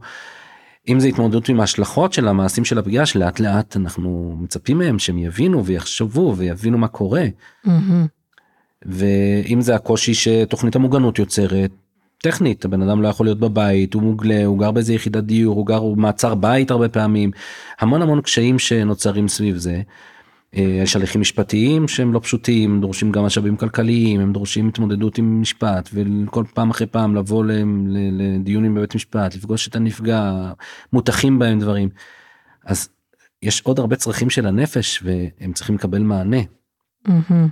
אם 0.89 0.99
זה 0.99 1.07
התמודדות 1.07 1.49
עם 1.49 1.59
ההשלכות 1.59 2.13
של 2.13 2.27
המעשים 2.27 2.65
של 2.65 2.77
הפגיעה 2.77 3.05
שלאט 3.05 3.39
לאט 3.39 3.77
אנחנו 3.77 4.35
מצפים 4.39 4.77
מהם 4.77 4.99
שהם 4.99 5.17
יבינו 5.17 5.65
ויחשבו 5.65 6.33
ויבינו 6.37 6.77
מה 6.77 6.87
קורה 6.87 7.25
מהמם. 7.63 8.05
ואם 8.85 9.61
זה 9.61 9.75
הקושי 9.75 10.13
שתוכנית 10.13 10.75
המוגנות 10.75 11.19
יוצרת. 11.19 11.71
טכנית 12.21 12.65
הבן 12.65 12.81
אדם 12.81 13.01
לא 13.01 13.07
יכול 13.07 13.25
להיות 13.25 13.39
בבית 13.39 13.93
הוא 13.93 14.03
מוגלה 14.03 14.45
הוא 14.45 14.59
גר 14.59 14.71
באיזה 14.71 14.93
יחידת 14.93 15.23
דיור 15.23 15.55
הוא 15.55 15.65
גר 15.65 15.77
הוא 15.77 15.97
מעצר 15.97 16.35
בית 16.35 16.71
הרבה 16.71 16.89
פעמים 16.89 17.31
המון 17.79 18.01
המון 18.01 18.21
קשיים 18.21 18.59
שנוצרים 18.59 19.27
סביב 19.27 19.57
זה. 19.57 19.81
אה, 20.55 20.61
יש 20.83 20.95
הליכים 20.95 21.21
משפטיים 21.21 21.87
שהם 21.87 22.13
לא 22.13 22.19
פשוטים 22.19 22.81
דורשים 22.81 23.11
גם 23.11 23.23
משאבים 23.23 23.57
כלכליים 23.57 24.21
הם 24.21 24.33
דורשים 24.33 24.67
התמודדות 24.67 25.17
עם 25.17 25.41
משפט 25.41 25.89
וכל 25.93 26.43
פעם 26.53 26.69
אחרי 26.69 26.87
פעם 26.87 27.15
לבוא 27.15 27.45
ל- 27.45 27.51
ל- 27.87 28.35
לדיונים 28.35 28.75
בבית 28.75 28.95
משפט 28.95 29.35
לפגוש 29.35 29.67
את 29.67 29.75
הנפגע 29.75 30.51
מותחים 30.93 31.39
בהם 31.39 31.59
דברים. 31.59 31.89
אז 32.65 32.89
יש 33.41 33.61
עוד 33.61 33.79
הרבה 33.79 33.95
צרכים 33.95 34.29
של 34.29 34.45
הנפש 34.45 35.03
והם 35.03 35.53
צריכים 35.53 35.75
לקבל 35.75 36.01
מענה. 36.01 36.37
מהמם. 37.07 37.47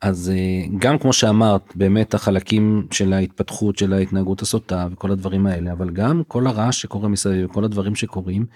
אז 0.00 0.32
אה, 0.34 0.76
גם 0.78 0.98
כמו 0.98 1.12
שאמרת 1.12 1.72
באמת 1.74 2.14
החלקים 2.14 2.86
של 2.90 3.12
ההתפתחות 3.12 3.78
של 3.78 3.92
ההתנהגות 3.92 4.42
הסוטה 4.42 4.86
וכל 4.92 5.10
הדברים 5.10 5.46
האלה 5.46 5.72
אבל 5.72 5.90
גם 5.90 6.22
כל 6.28 6.46
הרעש 6.46 6.82
שקורה 6.82 7.08
מסביב 7.08 7.48
כל 7.52 7.64
הדברים 7.64 7.94
שקורים. 7.94 8.46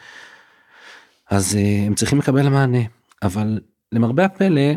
אז 1.31 1.57
אה, 1.57 1.87
הם 1.87 1.95
צריכים 1.95 2.19
לקבל 2.19 2.49
מענה 2.49 2.79
אבל 3.23 3.61
למרבה 3.93 4.25
הפלא. 4.25 4.73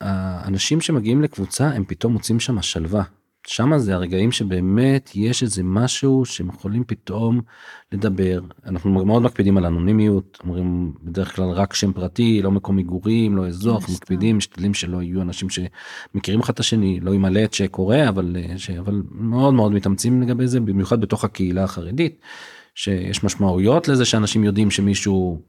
האנשים 0.00 0.80
שמגיעים 0.80 1.22
לקבוצה 1.22 1.68
הם 1.68 1.84
פתאום 1.84 2.12
מוצאים 2.12 2.40
שם 2.40 2.62
שלווה. 2.62 3.02
שם 3.46 3.78
זה 3.78 3.94
הרגעים 3.94 4.32
שבאמת 4.32 5.10
יש 5.14 5.42
איזה 5.42 5.62
משהו 5.64 6.24
שהם 6.24 6.48
יכולים 6.48 6.84
פתאום 6.86 7.40
לדבר 7.92 8.40
אנחנו 8.66 9.04
מאוד 9.04 9.22
מקפידים 9.22 9.56
על 9.56 9.66
אנונימיות 9.66 10.38
אומרים 10.44 10.92
בדרך 11.02 11.36
כלל 11.36 11.50
רק 11.50 11.74
שם 11.74 11.92
פרטי 11.92 12.42
לא 12.42 12.50
מקום 12.50 12.76
מגורים 12.76 13.36
לא 13.36 13.46
אזור 13.46 13.74
אנחנו 13.74 13.94
סתם. 13.94 14.02
מקפידים 14.02 14.36
משתדלים 14.36 14.74
שלא 14.74 15.02
יהיו 15.02 15.22
אנשים 15.22 15.48
שמכירים 15.50 16.40
אחד 16.40 16.52
את 16.52 16.60
השני 16.60 17.00
לא 17.00 17.14
ימלא 17.14 17.44
את 17.44 17.54
שקורה 17.54 18.08
אבל 18.08 18.36
ש... 18.56 18.70
אבל 18.70 19.02
מאוד 19.10 19.54
מאוד 19.54 19.72
מתאמצים 19.72 20.22
לגבי 20.22 20.46
זה 20.46 20.60
במיוחד 20.60 21.00
בתוך 21.00 21.24
הקהילה 21.24 21.64
החרדית 21.64 22.20
שיש 22.74 23.24
משמעויות 23.24 23.88
לזה 23.88 24.04
שאנשים 24.04 24.44
יודעים 24.44 24.70
שמישהו 24.70 25.42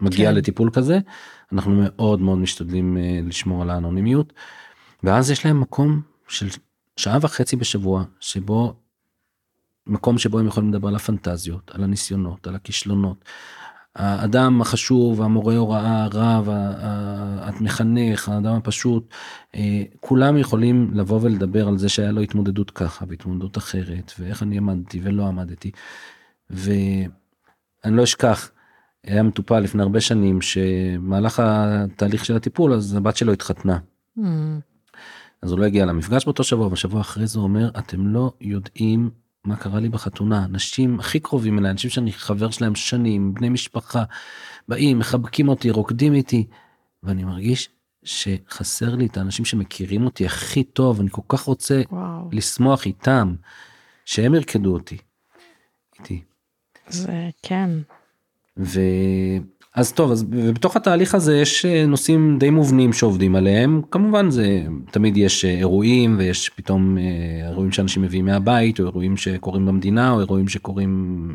מגיע 0.00 0.30
כן. 0.30 0.36
לטיפול 0.36 0.70
כזה 0.70 0.98
אנחנו 1.52 1.82
מאוד 1.84 2.20
מאוד 2.20 2.38
משתדלים 2.38 2.96
אה, 2.96 3.20
לשמור 3.22 3.62
על 3.62 3.70
האנונימיות 3.70 4.32
ואז 5.02 5.30
יש 5.30 5.46
להם 5.46 5.60
מקום 5.60 6.00
של 6.28 6.46
שעה 6.96 7.18
וחצי 7.20 7.56
בשבוע 7.56 8.04
שבו 8.20 8.74
מקום 9.86 10.18
שבו 10.18 10.38
הם 10.38 10.46
יכולים 10.46 10.70
לדבר 10.72 10.88
על 10.88 10.96
הפנטזיות 10.96 11.70
על 11.74 11.84
הניסיונות 11.84 12.46
על 12.46 12.54
הכישלונות. 12.54 13.24
האדם 13.96 14.60
החשוב 14.60 15.22
המורה 15.22 15.56
הוראה 15.56 16.04
הרב 16.04 16.48
המחנך 17.40 18.28
האדם 18.28 18.54
הפשוט 18.54 19.14
אה, 19.54 19.82
כולם 20.00 20.36
יכולים 20.36 20.90
לבוא 20.94 21.18
ולדבר 21.22 21.68
על 21.68 21.78
זה 21.78 21.88
שהיה 21.88 22.12
לו 22.12 22.20
התמודדות 22.20 22.70
ככה 22.70 23.04
והתמודדות 23.08 23.58
אחרת 23.58 24.12
ואיך 24.18 24.42
אני 24.42 24.56
עמדתי 24.56 25.00
ולא 25.02 25.26
עמדתי. 25.26 25.70
ואני 26.50 27.96
לא 27.96 28.04
אשכח 28.04 28.50
היה 29.04 29.22
מטופל 29.22 29.60
לפני 29.60 29.82
הרבה 29.82 30.00
שנים 30.00 30.42
שמהלך 30.42 31.42
התהליך 31.44 32.24
של 32.24 32.36
הטיפול 32.36 32.72
אז 32.72 32.94
הבת 32.94 33.16
שלו 33.16 33.32
התחתנה. 33.32 33.78
מהמם. 34.16 34.60
אז 35.42 35.50
הוא 35.50 35.58
לא 35.58 35.64
הגיע 35.64 35.86
למפגש 35.86 36.24
באותו 36.24 36.44
שבוע 36.44 36.68
בשבוע 36.68 37.00
אחרי 37.00 37.26
זה 37.26 37.38
הוא 37.38 37.44
אומר 37.44 37.70
אתם 37.78 38.06
לא 38.06 38.32
יודעים 38.40 39.10
מה 39.44 39.56
קרה 39.56 39.80
לי 39.80 39.88
בחתונה 39.88 40.44
אנשים 40.44 41.00
הכי 41.00 41.20
קרובים 41.20 41.58
אליי 41.58 41.70
אנשים 41.70 41.90
שאני 41.90 42.12
חבר 42.12 42.50
שלהם 42.50 42.74
שנים 42.74 43.34
בני 43.34 43.48
משפחה 43.48 44.04
באים 44.68 44.98
מחבקים 44.98 45.48
אותי 45.48 45.70
רוקדים 45.70 46.14
איתי 46.14 46.46
ואני 47.02 47.24
מרגיש 47.24 47.68
שחסר 48.04 48.94
לי 48.94 49.06
את 49.06 49.16
האנשים 49.16 49.44
שמכירים 49.44 50.04
אותי 50.04 50.26
הכי 50.26 50.64
טוב 50.64 51.00
אני 51.00 51.08
כל 51.10 51.22
כך 51.28 51.40
רוצה 51.40 51.82
וואו. 51.90 52.28
לשמוח 52.32 52.86
איתם 52.86 53.34
שהם 54.04 54.34
ירקדו 54.34 54.72
אותי. 54.72 54.96
איתי. 55.98 56.22
זה 56.88 57.30
כן. 57.42 57.70
V... 58.56 59.53
אז 59.74 59.92
טוב, 59.92 60.12
אז 60.12 60.24
בתוך 60.28 60.76
התהליך 60.76 61.14
הזה 61.14 61.36
יש 61.36 61.64
אה, 61.64 61.86
נושאים 61.86 62.36
די 62.38 62.50
מובנים 62.50 62.92
שעובדים 62.92 63.36
עליהם, 63.36 63.82
כמובן 63.90 64.30
זה 64.30 64.62
תמיד 64.90 65.16
יש 65.16 65.44
אה, 65.44 65.50
אירועים 65.50 66.16
ויש 66.18 66.48
פתאום 66.48 66.98
אה, 66.98 67.48
אירועים 67.48 67.72
שאנשים 67.72 68.02
מביאים 68.02 68.24
מהבית 68.24 68.80
או 68.80 68.84
אירועים 68.84 69.16
שקורים 69.16 69.66
במדינה 69.66 70.10
או 70.10 70.20
אירועים 70.20 70.48
שקורים... 70.48 71.28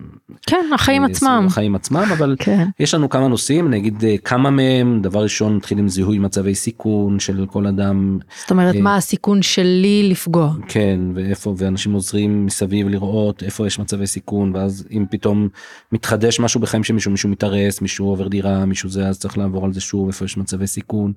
כן, 0.47 0.65
החיים 0.73 1.03
עצמם. 1.03 1.43
החיים 1.47 1.75
עצמם, 1.75 2.05
אבל 2.17 2.35
כן. 2.39 2.67
יש 2.79 2.93
לנו 2.93 3.09
כמה 3.09 3.27
נושאים, 3.27 3.69
נגיד 3.69 4.03
כמה 4.23 4.49
מהם, 4.49 5.01
דבר 5.01 5.23
ראשון 5.23 5.55
נתחיל 5.55 5.79
עם 5.79 5.87
זיהוי 5.87 6.19
מצבי 6.19 6.55
סיכון 6.55 7.19
של 7.19 7.45
כל 7.51 7.67
אדם. 7.67 8.19
זאת 8.41 8.51
אומרת, 8.51 8.75
מה 8.75 8.95
הסיכון 8.95 9.41
שלי 9.41 10.09
לפגוע. 10.09 10.53
כן, 10.67 10.99
ואיפה, 11.13 11.55
ואנשים 11.57 11.93
עוזרים 11.93 12.45
מסביב 12.45 12.87
לראות 12.87 13.43
איפה 13.43 13.67
יש 13.67 13.79
מצבי 13.79 14.07
סיכון, 14.07 14.55
ואז 14.55 14.87
אם 14.91 15.05
פתאום 15.11 15.47
מתחדש 15.91 16.39
משהו 16.39 16.59
בחיים 16.59 16.83
של 16.83 16.93
מישהו, 16.93 17.11
מישהו 17.11 17.29
מתארס, 17.29 17.81
מישהו 17.81 18.05
עובר 18.05 18.28
דירה 18.29 18.65
מישהו 18.65 18.89
זה 18.89 19.07
אז 19.07 19.19
צריך 19.19 19.37
לעבור 19.37 19.65
על 19.65 19.73
זה 19.73 19.81
שוב 19.81 20.07
איפה 20.07 20.25
יש 20.25 20.37
מצבי 20.37 20.67
סיכון. 20.67 21.13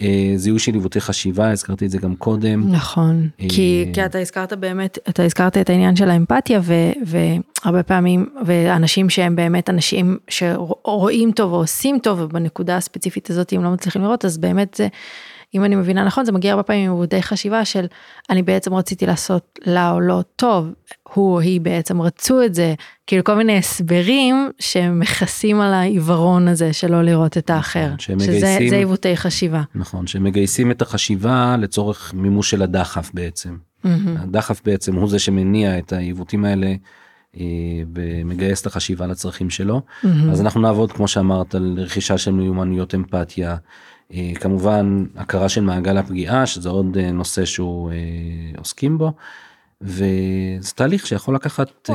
אה, 0.00 0.32
זיהוי 0.36 0.58
של 0.58 0.74
עיוותי 0.74 1.00
חשיבה 1.00 1.50
הזכרתי 1.50 1.86
את 1.86 1.90
זה 1.90 1.98
גם 1.98 2.16
קודם. 2.16 2.72
נכון 2.72 3.28
אה, 3.40 3.46
כי, 3.48 3.90
כי 3.92 4.04
אתה 4.04 4.18
הזכרת 4.18 4.52
באמת 4.52 4.98
אתה 5.08 5.22
הזכרת 5.22 5.56
את 5.56 5.70
העניין 5.70 5.96
של 5.96 6.10
האמפתיה 6.10 6.60
ו, 6.62 6.74
והרבה 7.06 7.82
פעמים 7.82 8.26
ואנשים 8.46 9.10
שהם 9.10 9.36
באמת 9.36 9.70
אנשים 9.70 10.18
שרואים 10.28 11.32
טוב 11.32 11.52
ועושים 11.52 11.98
טוב 11.98 12.20
ובנקודה 12.20 12.76
הספציפית 12.76 13.30
הזאת 13.30 13.52
אם 13.52 13.64
לא 13.64 13.70
מצליחים 13.70 14.02
לראות 14.02 14.24
אז 14.24 14.38
באמת 14.38 14.74
זה. 14.74 14.88
אם 15.54 15.64
אני 15.64 15.76
מבינה 15.76 16.04
נכון 16.04 16.24
זה 16.24 16.32
מגיע 16.32 16.50
הרבה 16.50 16.62
פעמים 16.62 16.86
עם 16.86 16.92
עבודי 16.92 17.22
חשיבה 17.22 17.64
של 17.64 17.86
אני 18.30 18.42
בעצם 18.42 18.74
רציתי 18.74 19.06
לעשות 19.06 19.58
לה 19.66 19.90
או 19.90 20.00
לא 20.00 20.22
טוב, 20.36 20.68
הוא 21.14 21.34
או 21.34 21.40
היא 21.40 21.60
בעצם 21.60 22.02
רצו 22.02 22.42
את 22.42 22.54
זה, 22.54 22.74
כאילו 23.06 23.24
כל 23.24 23.34
מיני 23.34 23.58
הסברים 23.58 24.50
שמכסים 24.58 25.60
על 25.60 25.72
העיוורון 25.72 26.48
הזה 26.48 26.72
שלא 26.72 27.02
לראות 27.02 27.38
את 27.38 27.50
האחר, 27.50 27.86
נכון, 27.86 28.20
שזה 28.20 28.76
עיוותי 28.76 29.16
חשיבה. 29.16 29.62
נכון, 29.74 30.06
שמגייסים 30.06 30.70
את 30.70 30.82
החשיבה 30.82 31.56
לצורך 31.58 32.14
מימוש 32.14 32.50
של 32.50 32.62
הדחף 32.62 33.10
בעצם. 33.14 33.56
Mm-hmm. 33.84 33.88
הדחף 34.22 34.60
בעצם 34.64 34.94
הוא 34.94 35.10
זה 35.10 35.18
שמניע 35.18 35.78
את 35.78 35.92
העיוותים 35.92 36.44
האלה. 36.44 36.74
אה, 37.36 37.42
ומגייס 37.94 38.60
את 38.60 38.66
החשיבה 38.66 39.06
לצרכים 39.06 39.50
שלו 39.50 39.82
mm-hmm. 40.04 40.06
אז 40.32 40.40
אנחנו 40.40 40.60
נעבוד 40.60 40.92
כמו 40.92 41.08
שאמרת 41.08 41.54
על 41.54 41.74
רכישה 41.78 42.18
של 42.18 42.32
מיומנויות 42.32 42.94
אמפתיה 42.94 43.56
כמובן 44.34 45.04
הכרה 45.16 45.48
של 45.48 45.60
מעגל 45.60 45.96
הפגיעה 45.96 46.46
שזה 46.46 46.68
עוד 46.68 46.96
אה, 46.98 47.12
נושא 47.12 47.44
שהוא 47.44 47.90
אה, 47.90 47.96
עוסקים 48.58 48.98
בו. 48.98 49.12
וזה 49.82 50.72
תהליך 50.74 51.06
שיכול 51.06 51.34
לקחת 51.34 51.90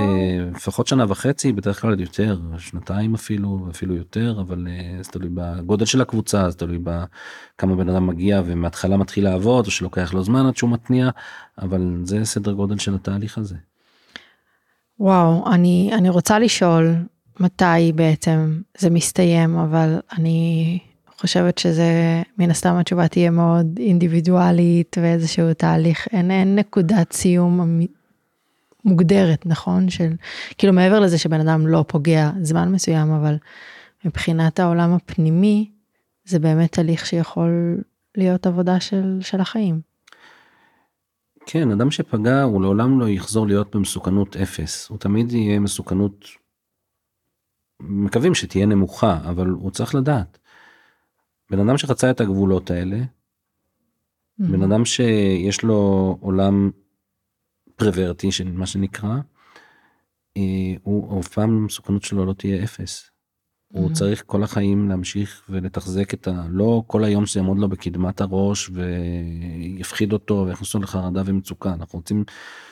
לפחות 0.55 0.87
שנה 0.87 1.05
וחצי 1.07 1.51
בדרך 1.51 1.81
כלל 1.81 1.99
יותר 1.99 2.39
שנתיים 2.57 3.13
אפילו 3.13 3.67
אפילו 3.71 3.95
יותר 3.95 4.37
אבל 4.41 4.67
זה 5.01 5.11
תלוי 5.11 5.29
בגודל 5.33 5.85
של 5.85 6.01
הקבוצה 6.01 6.49
זה 6.49 6.57
תלוי 6.57 6.79
בכמה 6.83 7.75
בן 7.75 7.89
אדם 7.89 8.07
מגיע 8.07 8.41
ומההתחלה 8.45 8.97
מתחיל 8.97 9.23
לעבוד 9.23 9.65
או 9.65 9.71
שלוקח 9.71 10.13
לו 10.13 10.23
זמן 10.23 10.45
עד 10.45 10.57
שהוא 10.57 10.69
מתניע 10.69 11.09
אבל 11.61 12.01
זה 12.03 12.25
סדר 12.25 12.51
גודל 12.51 12.77
של 12.77 12.95
התהליך 12.95 13.37
הזה. 13.37 13.55
וואו 14.99 15.51
אני 15.51 15.91
אני 15.93 16.09
רוצה 16.09 16.39
לשאול 16.39 16.95
מתי 17.39 17.91
בעצם 17.95 18.61
זה 18.77 18.89
מסתיים 18.89 19.57
אבל 19.57 19.99
אני 20.17 20.79
חושבת 21.19 21.57
שזה 21.57 22.21
מן 22.37 22.51
הסתם 22.51 22.75
התשובה 22.75 23.07
תהיה 23.07 23.31
מאוד 23.31 23.79
אינדיבידואלית 23.79 24.95
ואיזשהו 25.01 25.53
תהליך 25.53 26.07
אין, 26.11 26.31
אין 26.31 26.55
נקודת 26.55 27.13
סיום 27.13 27.79
מוגדרת 28.85 29.45
נכון? 29.45 29.89
של 29.89 30.13
כאילו 30.57 30.73
מעבר 30.73 30.99
לזה 30.99 31.17
שבן 31.17 31.47
אדם 31.47 31.67
לא 31.67 31.85
פוגע 31.87 32.29
זמן 32.41 32.71
מסוים 32.71 33.11
אבל 33.11 33.35
מבחינת 34.05 34.59
העולם 34.59 34.93
הפנימי 34.93 35.71
זה 36.25 36.39
באמת 36.39 36.71
תהליך 36.71 37.05
שיכול 37.05 37.77
להיות 38.17 38.47
עבודה 38.47 38.79
של, 38.79 39.17
של 39.21 39.41
החיים. 39.41 39.81
כן 41.45 41.71
אדם 41.71 41.91
שפגע 41.91 42.41
הוא 42.41 42.61
לעולם 42.61 42.99
לא 42.99 43.09
יחזור 43.09 43.47
להיות 43.47 43.75
במסוכנות 43.75 44.35
אפס. 44.35 44.89
הוא 44.89 44.97
תמיד 44.97 45.31
יהיה 45.31 45.59
מסוכנות 45.59 46.25
מקווים 47.79 48.35
שתהיה 48.35 48.65
נמוכה 48.65 49.19
אבל 49.29 49.47
הוא 49.47 49.71
צריך 49.71 49.95
לדעת 49.95 50.37
בן 51.49 51.59
אדם 51.59 51.77
שחצה 51.77 52.11
את 52.11 52.21
הגבולות 52.21 52.71
האלה, 52.71 52.97
mm-hmm. 52.97 54.43
בן 54.51 54.61
אדם 54.61 54.85
שיש 54.85 55.63
לו 55.63 56.17
עולם 56.21 56.71
פרוורטי, 57.75 58.29
מה 58.45 58.65
שנקרא, 58.65 59.15
אה, 60.37 60.73
הוא 60.83 61.19
אף 61.19 61.27
פעם 61.27 61.49
המסוכנות 61.49 62.03
שלו 62.03 62.25
לא 62.25 62.33
תהיה 62.33 62.63
אפס. 62.63 63.03
Mm-hmm. 63.03 63.79
הוא 63.79 63.93
צריך 63.93 64.23
כל 64.25 64.43
החיים 64.43 64.89
להמשיך 64.89 65.41
ולתחזק 65.49 66.13
את 66.13 66.27
ה... 66.27 66.45
לא 66.49 66.83
כל 66.87 67.03
היום 67.03 67.25
שיעמוד 67.25 67.59
לו 67.59 67.69
בקדמת 67.69 68.21
הראש 68.21 68.69
ויפחיד 68.73 70.13
אותו 70.13 70.45
ויכניס 70.47 70.73
אותו 70.73 70.83
לחרדה 70.83 71.21
ומצוקה. 71.25 71.73
אנחנו 71.73 71.99
רוצים 71.99 72.23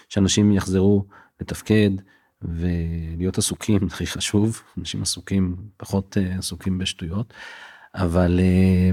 שאנשים 0.09 0.51
יחזרו 0.51 1.05
לתפקד 1.41 1.89
ולהיות 2.41 3.37
עסוקים, 3.37 3.85
הכי 3.87 4.05
חשוב, 4.05 4.61
אנשים 4.77 5.01
עסוקים, 5.01 5.55
פחות 5.77 6.17
אה, 6.17 6.37
עסוקים 6.37 6.77
בשטויות. 6.77 7.33
אבל 7.95 8.39
אה, 8.39 8.91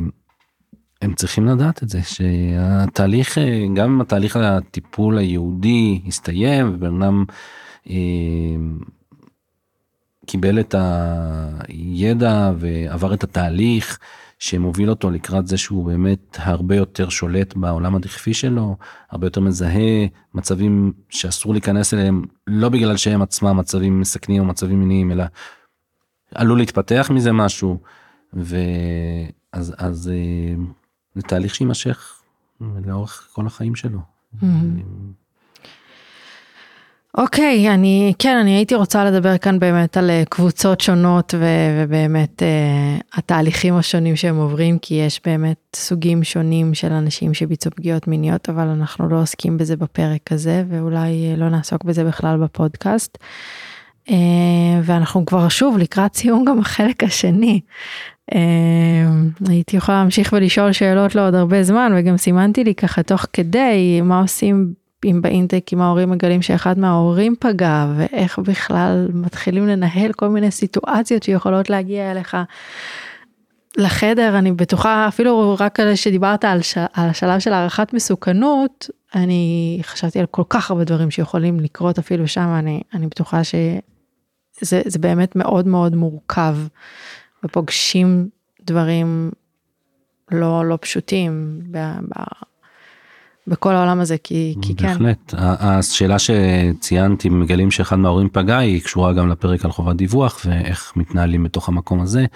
הם 1.02 1.14
צריכים 1.14 1.46
לדעת 1.46 1.82
את 1.82 1.88
זה 1.88 2.00
שהתהליך 2.02 3.38
אה, 3.38 3.66
גם 3.74 3.92
אם 3.92 4.00
התהליך 4.00 4.36
הטיפול 4.36 5.18
היהודי 5.18 6.00
הסתיים 6.06 6.74
ובן 6.74 7.02
אדם 7.02 7.24
אה, 7.90 7.94
קיבל 10.26 10.60
את 10.60 10.74
הידע 11.68 12.52
ועבר 12.58 13.14
את 13.14 13.24
התהליך 13.24 13.98
שמוביל 14.38 14.90
אותו 14.90 15.10
לקראת 15.10 15.46
זה 15.46 15.56
שהוא 15.56 15.84
באמת 15.86 16.36
הרבה 16.38 16.76
יותר 16.76 17.08
שולט 17.08 17.56
בעולם 17.56 17.96
הדכפי 17.96 18.34
שלו, 18.34 18.76
הרבה 19.10 19.26
יותר 19.26 19.40
מזהה 19.40 20.06
מצבים 20.34 20.92
שאסור 21.10 21.52
להיכנס 21.52 21.94
אליהם, 21.94 22.22
לא 22.46 22.68
בגלל 22.68 22.96
שהם 22.96 23.22
עצמם 23.22 23.56
מצבים 23.56 24.00
מסכנים 24.00 24.42
או 24.42 24.46
מצבים 24.46 24.80
מיניים, 24.80 25.12
אלא 25.12 25.24
עלול 26.34 26.58
להתפתח 26.58 27.10
מזה 27.14 27.32
משהו. 27.32 27.78
ואז 28.32 29.74
אז 29.78 30.08
אה, 30.08 30.54
זה 31.14 31.22
תהליך 31.22 31.54
שיימשך 31.54 32.20
לאורך 32.60 33.28
כל 33.32 33.46
החיים 33.46 33.74
שלו. 33.74 33.98
Mm-hmm. 34.42 34.46
אוקיי, 37.18 37.68
okay, 37.68 37.74
אני, 37.74 38.12
כן, 38.18 38.36
אני 38.36 38.50
הייתי 38.50 38.74
רוצה 38.74 39.04
לדבר 39.04 39.38
כאן 39.38 39.58
באמת 39.58 39.96
על 39.96 40.10
אה, 40.10 40.22
קבוצות 40.28 40.80
שונות 40.80 41.34
ו, 41.38 41.44
ובאמת 41.78 42.42
uh, 42.42 43.02
התהליכים 43.18 43.74
השונים 43.74 44.16
שהם 44.16 44.36
עוברים, 44.36 44.78
כי 44.78 44.94
יש 44.94 45.20
באמת 45.24 45.56
סוגים 45.76 46.24
שונים 46.24 46.74
של 46.74 46.92
אנשים 46.92 47.34
שביצעו 47.34 47.72
פגיעות 47.72 48.08
מיניות, 48.08 48.48
אבל 48.48 48.68
אנחנו 48.68 49.08
לא 49.08 49.22
עוסקים 49.22 49.58
בזה 49.58 49.76
בפרק 49.76 50.32
הזה, 50.32 50.64
ואולי 50.68 51.36
לא 51.36 51.48
נעסוק 51.48 51.84
בזה 51.84 52.04
בכלל 52.04 52.38
בפודקאסט. 52.38 53.18
Uh, 54.06 54.12
ואנחנו 54.82 55.26
כבר 55.26 55.48
שוב 55.48 55.78
לקראת 55.78 56.14
סיום 56.14 56.44
גם 56.44 56.60
החלק 56.60 57.04
השני. 57.04 57.60
אמ, 58.34 59.30
הייתי 59.48 59.76
יכולה 59.76 59.98
להמשיך 59.98 60.32
ולשאול 60.32 60.72
שאלות 60.72 61.14
לעוד 61.14 61.34
הרבה 61.34 61.62
זמן 61.62 61.92
וגם 61.96 62.16
סימנתי 62.16 62.64
לי 62.64 62.74
ככה 62.74 63.02
תוך 63.02 63.26
כדי 63.32 64.00
מה 64.00 64.20
עושים 64.20 64.74
אם 65.04 65.22
באינטק 65.22 65.64
אם 65.72 65.80
ההורים 65.80 66.10
מגלים 66.10 66.42
שאחד 66.42 66.78
מההורים 66.78 67.34
פגע 67.40 67.86
ואיך 67.96 68.38
בכלל 68.38 69.08
מתחילים 69.14 69.68
לנהל 69.68 70.12
כל 70.12 70.28
מיני 70.28 70.50
סיטואציות 70.50 71.22
שיכולות 71.22 71.70
להגיע 71.70 72.10
אליך. 72.10 72.36
לחדר 73.76 74.38
אני 74.38 74.52
בטוחה 74.52 75.08
אפילו 75.08 75.56
רק 75.60 75.80
על 75.80 75.94
שדיברת 75.94 76.44
על, 76.44 76.62
ש... 76.62 76.78
על 76.78 77.08
השלב 77.08 77.38
של 77.38 77.52
הערכת 77.52 77.92
מסוכנות 77.92 78.90
אני 79.14 79.78
חשבתי 79.82 80.18
על 80.18 80.26
כל 80.26 80.42
כך 80.48 80.70
הרבה 80.70 80.84
דברים 80.84 81.10
שיכולים 81.10 81.60
לקרות 81.60 81.98
אפילו 81.98 82.28
שם 82.28 82.54
אני 82.58 82.80
אני 82.94 83.06
בטוחה 83.06 83.40
שזה 83.44 84.98
באמת 85.00 85.36
מאוד 85.36 85.66
מאוד 85.66 85.94
מורכב 85.94 86.56
ופוגשים 87.44 88.28
דברים 88.66 89.30
לא 90.30 90.64
לא 90.64 90.78
פשוטים 90.80 91.60
ב, 91.70 91.78
ב, 91.78 92.22
בכל 93.46 93.74
העולם 93.74 94.00
הזה 94.00 94.18
כי, 94.18 94.54
כי 94.62 94.74
כן. 94.74 94.88
בהחלט. 94.88 95.34
השאלה 95.38 96.16
שציינתי 96.18 97.28
מגלים 97.28 97.70
שאחד 97.70 97.96
מההורים 97.96 98.28
פגע 98.32 98.58
היא 98.58 98.82
קשורה 98.82 99.12
גם 99.12 99.28
לפרק 99.28 99.64
על 99.64 99.72
חובת 99.72 99.96
דיווח 99.96 100.40
ואיך 100.44 100.92
מתנהלים 100.96 101.44
בתוך 101.44 101.68
המקום 101.68 102.00
הזה. 102.00 102.26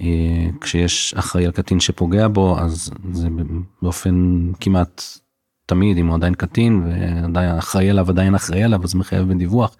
אה, 0.00 0.46
כשיש 0.60 1.14
אחראי 1.14 1.46
על 1.46 1.52
קטין 1.52 1.80
שפוגע 1.80 2.28
בו 2.28 2.58
אז 2.58 2.90
זה 3.12 3.28
באופן 3.82 4.46
כמעט 4.60 5.02
תמיד 5.66 5.98
אם 5.98 6.06
הוא 6.06 6.14
עדיין 6.14 6.34
קטין 6.34 6.82
ועדיין 6.84 7.58
אחראי 7.58 7.90
עליו 7.90 8.08
עדיין 8.08 8.34
אחראי 8.34 8.62
עליו 8.62 8.84
אז 8.84 8.94
מחייב 8.94 9.28
בדיווח. 9.28 9.76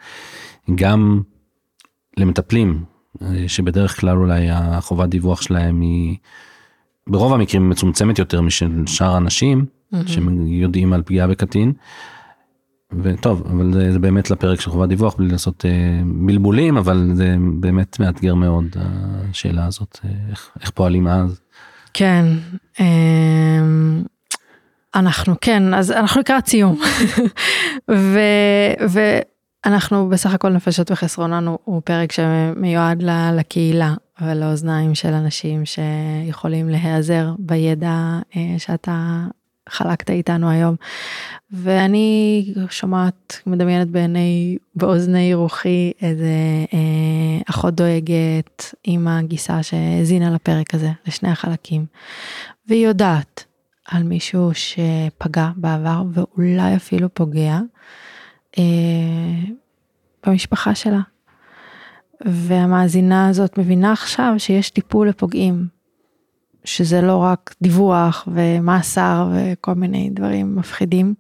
גם 0.74 1.22
למטפלים 2.16 2.84
שבדרך 3.46 4.00
כלל 4.00 4.16
אולי 4.16 4.50
החובת 4.50 5.08
דיווח 5.08 5.42
שלהם 5.42 5.80
היא 5.80 6.16
ברוב 7.06 7.32
המקרים 7.32 7.70
מצומצמת 7.70 8.18
יותר 8.18 8.40
משל 8.40 8.82
שאר 8.86 9.14
האנשים 9.14 9.64
mm-hmm. 9.94 9.96
שיודעים 10.06 10.92
על 10.92 11.02
פגיעה 11.02 11.26
בקטין. 11.26 11.72
וטוב, 13.02 13.42
אבל 13.50 13.72
זה, 13.72 13.92
זה 13.92 13.98
באמת 13.98 14.30
לפרק 14.30 14.60
של 14.60 14.70
חובת 14.70 14.88
דיווח 14.88 15.14
בלי 15.14 15.28
לעשות 15.28 15.64
אה, 15.64 15.70
בלבולים, 16.04 16.76
אבל 16.76 17.10
זה 17.14 17.36
באמת 17.60 18.00
מאתגר 18.00 18.34
מאוד 18.34 18.66
השאלה 18.76 19.66
הזאת, 19.66 19.98
אה, 20.04 20.10
איך, 20.30 20.50
איך 20.60 20.70
פועלים 20.70 21.06
אז. 21.06 21.40
כן, 21.94 22.24
אה, 22.80 23.60
אנחנו 24.94 25.34
כן, 25.40 25.74
אז 25.74 25.90
אנחנו 25.90 26.20
לקראת 26.20 26.46
סיום. 26.46 26.80
ו, 27.90 28.18
ואנחנו 29.66 30.08
בסך 30.08 30.34
הכל 30.34 30.48
נפשות 30.48 30.90
וחסרונן 30.90 31.46
הוא, 31.46 31.82
פרק 31.84 32.12
שמיועד 32.12 33.02
לקהילה 33.36 33.94
ולאוזניים 34.20 34.94
של 34.94 35.12
אנשים 35.12 35.62
שיכולים 35.64 36.68
להיעזר 36.68 37.34
בידע 37.38 38.18
אה, 38.36 38.54
שאתה 38.58 39.26
חלקת 39.68 40.10
איתנו 40.10 40.50
היום. 40.50 40.76
ואני 41.50 42.54
שומעת, 42.70 43.40
מדמיינת 43.46 43.88
בעיני, 43.88 44.56
באוזני 44.74 45.34
רוחי 45.34 45.92
איזה 46.02 46.34
אה, 46.74 47.40
אחות 47.50 47.74
דואגת, 47.74 48.74
אימא 48.86 49.22
גיסה 49.22 49.62
שהאזינה 49.62 50.30
לפרק 50.30 50.74
הזה, 50.74 50.90
לשני 51.06 51.28
החלקים. 51.28 51.86
והיא 52.68 52.86
יודעת 52.86 53.44
על 53.88 54.02
מישהו 54.02 54.50
שפגע 54.54 55.50
בעבר 55.56 56.02
ואולי 56.12 56.76
אפילו 56.76 57.14
פוגע 57.14 57.58
אה, 58.58 59.52
במשפחה 60.26 60.74
שלה. 60.74 61.00
והמאזינה 62.24 63.28
הזאת 63.28 63.58
מבינה 63.58 63.92
עכשיו 63.92 64.34
שיש 64.38 64.70
טיפול 64.70 65.08
לפוגעים, 65.08 65.66
שזה 66.64 67.00
לא 67.00 67.16
רק 67.16 67.54
דיווח 67.62 68.28
ומאסר 68.32 69.30
וכל 69.34 69.74
מיני 69.74 70.10
דברים 70.10 70.56
מפחידים. 70.56 71.14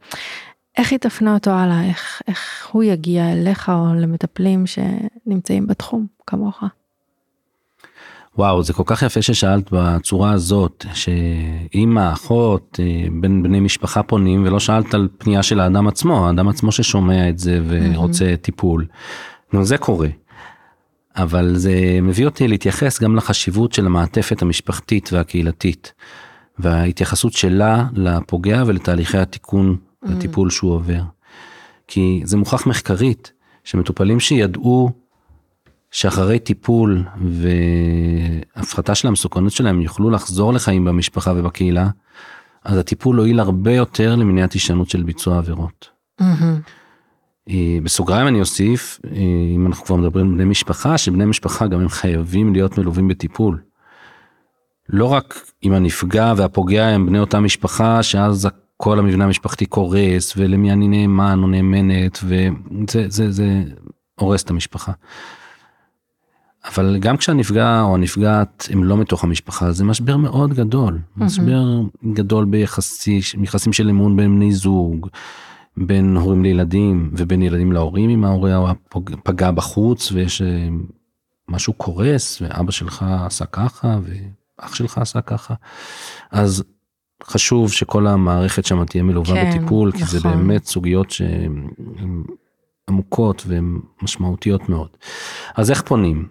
איך 0.78 0.90
היא 0.92 0.98
תפנה 0.98 1.34
אותו 1.34 1.50
הלאה, 1.50 1.84
איך, 1.84 2.22
איך 2.28 2.68
הוא 2.72 2.82
יגיע 2.82 3.32
אליך 3.32 3.68
או 3.68 3.94
למטפלים 3.94 4.64
שנמצאים 4.66 5.66
בתחום 5.66 6.06
כמוך. 6.26 6.62
וואו 8.38 8.62
זה 8.62 8.72
כל 8.72 8.82
כך 8.86 9.02
יפה 9.02 9.22
ששאלת 9.22 9.68
בצורה 9.72 10.32
הזאת 10.32 10.86
שאמא 10.94 12.12
אחות 12.12 12.80
אה, 12.82 13.06
בין 13.20 13.42
בני 13.42 13.60
משפחה 13.60 14.02
פונים 14.02 14.44
ולא 14.46 14.60
שאלת 14.60 14.94
על 14.94 15.08
פנייה 15.18 15.42
של 15.42 15.60
האדם 15.60 15.88
עצמו 15.88 16.26
האדם 16.26 16.48
עצמו 16.48 16.72
ששומע 16.72 17.28
את 17.28 17.38
זה 17.38 17.60
ורוצה 17.68 18.32
mm-hmm. 18.32 18.36
טיפול. 18.36 18.86
נו, 19.52 19.64
זה 19.64 19.78
קורה. 19.78 20.08
אבל 21.16 21.56
זה 21.56 21.98
מביא 22.02 22.24
אותי 22.24 22.48
להתייחס 22.48 23.02
גם 23.02 23.16
לחשיבות 23.16 23.72
של 23.72 23.86
המעטפת 23.86 24.42
המשפחתית 24.42 25.12
והקהילתית 25.12 25.92
וההתייחסות 26.58 27.32
שלה 27.32 27.86
לפוגע 27.94 28.62
ולתהליכי 28.66 29.18
התיקון 29.18 29.76
והטיפול 30.02 30.48
mm. 30.48 30.50
שהוא 30.50 30.72
עובר. 30.72 31.02
כי 31.88 32.20
זה 32.24 32.36
מוכח 32.36 32.66
מחקרית 32.66 33.32
שמטופלים 33.64 34.20
שידעו 34.20 34.90
שאחרי 35.92 36.38
טיפול 36.38 37.04
והפחתה 38.56 38.94
של 38.94 39.08
המסוכנות 39.08 39.52
שלהם 39.52 39.80
יוכלו 39.80 40.10
לחזור 40.10 40.52
לחיים 40.52 40.84
במשפחה 40.84 41.32
ובקהילה, 41.36 41.88
אז 42.64 42.78
הטיפול 42.78 43.18
הועיל 43.18 43.40
הרבה 43.40 43.72
יותר 43.72 44.16
למניעת 44.16 44.52
הישנות 44.52 44.90
של 44.90 45.02
ביצוע 45.02 45.38
עבירות. 45.38 45.88
Mm-hmm. 46.20 46.24
אה, 47.48 47.78
בסוגריים 47.82 48.28
אני 48.28 48.40
אוסיף, 48.40 49.00
אה, 49.04 49.20
אם 49.54 49.66
אנחנו 49.66 49.84
כבר 49.84 49.96
מדברים 49.96 50.28
על 50.28 50.34
בני 50.34 50.44
משפחה, 50.44 50.98
שבני 50.98 51.24
משפחה 51.24 51.66
גם 51.66 51.80
הם 51.80 51.88
חייבים 51.88 52.52
להיות 52.52 52.78
מלווים 52.78 53.08
בטיפול. 53.08 53.62
לא 54.88 55.04
רק 55.04 55.50
אם 55.64 55.72
הנפגע 55.72 56.32
והפוגע 56.36 56.86
הם 56.86 57.06
בני 57.06 57.18
אותה 57.18 57.40
משפחה, 57.40 58.02
שאז 58.02 58.48
כל 58.76 58.98
המבנה 58.98 59.24
המשפחתי 59.24 59.66
קורס, 59.66 60.32
ולמי 60.36 60.72
אני 60.72 60.88
נאמן 60.88 61.38
או 61.42 61.46
נאמנת, 61.46 62.18
וזה 62.24 63.04
זה, 63.08 63.30
זה 63.30 63.62
הורס 64.14 64.42
את 64.42 64.50
המשפחה. 64.50 64.92
אבל 66.64 66.98
גם 66.98 67.16
כשהנפגע 67.16 67.82
או 67.82 67.94
הנפגעת 67.94 68.68
הם 68.70 68.84
לא 68.84 68.96
מתוך 68.96 69.24
המשפחה, 69.24 69.72
זה 69.72 69.84
משבר 69.84 70.16
מאוד 70.16 70.54
גדול. 70.54 70.98
Mm-hmm. 70.98 71.24
משבר 71.24 71.80
גדול 72.12 72.44
ביחסים 72.44 73.72
של 73.72 73.88
אמון 73.88 74.16
בין 74.16 74.36
בני 74.36 74.52
זוג. 74.52 75.08
בין 75.76 76.16
הורים 76.16 76.42
לילדים 76.42 77.10
ובין 77.16 77.42
ילדים 77.42 77.72
להורים 77.72 78.10
אם 78.10 78.24
ההורה 78.24 78.72
פגע 79.22 79.50
בחוץ 79.50 80.12
ויש 80.12 80.42
אה, 80.42 80.68
משהו 81.48 81.72
קורס 81.72 82.42
ואבא 82.42 82.70
שלך 82.70 83.04
עשה 83.24 83.44
ככה 83.46 83.98
ואח 84.02 84.74
שלך 84.74 84.98
עשה 84.98 85.20
ככה 85.20 85.54
אז 86.30 86.64
חשוב 87.24 87.72
שכל 87.72 88.06
המערכת 88.06 88.64
שם 88.64 88.84
תהיה 88.84 89.02
מלווה 89.02 89.34
כן, 89.34 89.50
בטיפול 89.50 89.88
נכון. 89.88 90.00
כי 90.00 90.06
זה 90.06 90.18
נכון. 90.18 90.32
באמת 90.32 90.64
סוגיות 90.64 91.10
שהן 91.10 91.68
עמוקות 92.88 93.44
והן 93.46 93.78
משמעותיות 94.02 94.68
מאוד. 94.68 94.88
אז 95.56 95.70
איך 95.70 95.82
פונים? 95.82 96.28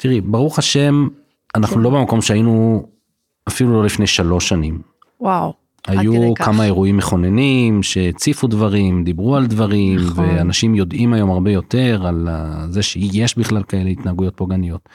תראי 0.00 0.20
ברוך 0.20 0.58
השם 0.58 1.08
אנחנו 1.54 1.76
כן. 1.76 1.82
לא 1.82 1.90
במקום 1.90 2.22
שהיינו 2.22 2.86
אפילו 3.48 3.72
לא 3.72 3.84
לפני 3.84 4.06
שלוש 4.06 4.48
שנים. 4.48 4.80
וואו. 5.20 5.52
היו 5.86 6.34
כמה 6.34 6.64
אירועים 6.64 6.96
מכוננים 6.96 7.82
שהציפו 7.82 8.46
דברים, 8.46 9.04
דיברו 9.04 9.36
על 9.36 9.46
דברים, 9.46 9.96
נכון. 9.96 10.24
ואנשים 10.24 10.74
יודעים 10.74 11.12
היום 11.12 11.30
הרבה 11.30 11.50
יותר 11.50 12.06
על 12.06 12.28
זה 12.68 12.82
שיש 12.82 13.38
בכלל 13.38 13.62
כאלה 13.62 13.90
התנהגויות 13.90 14.36
פוגעניות. 14.36 14.88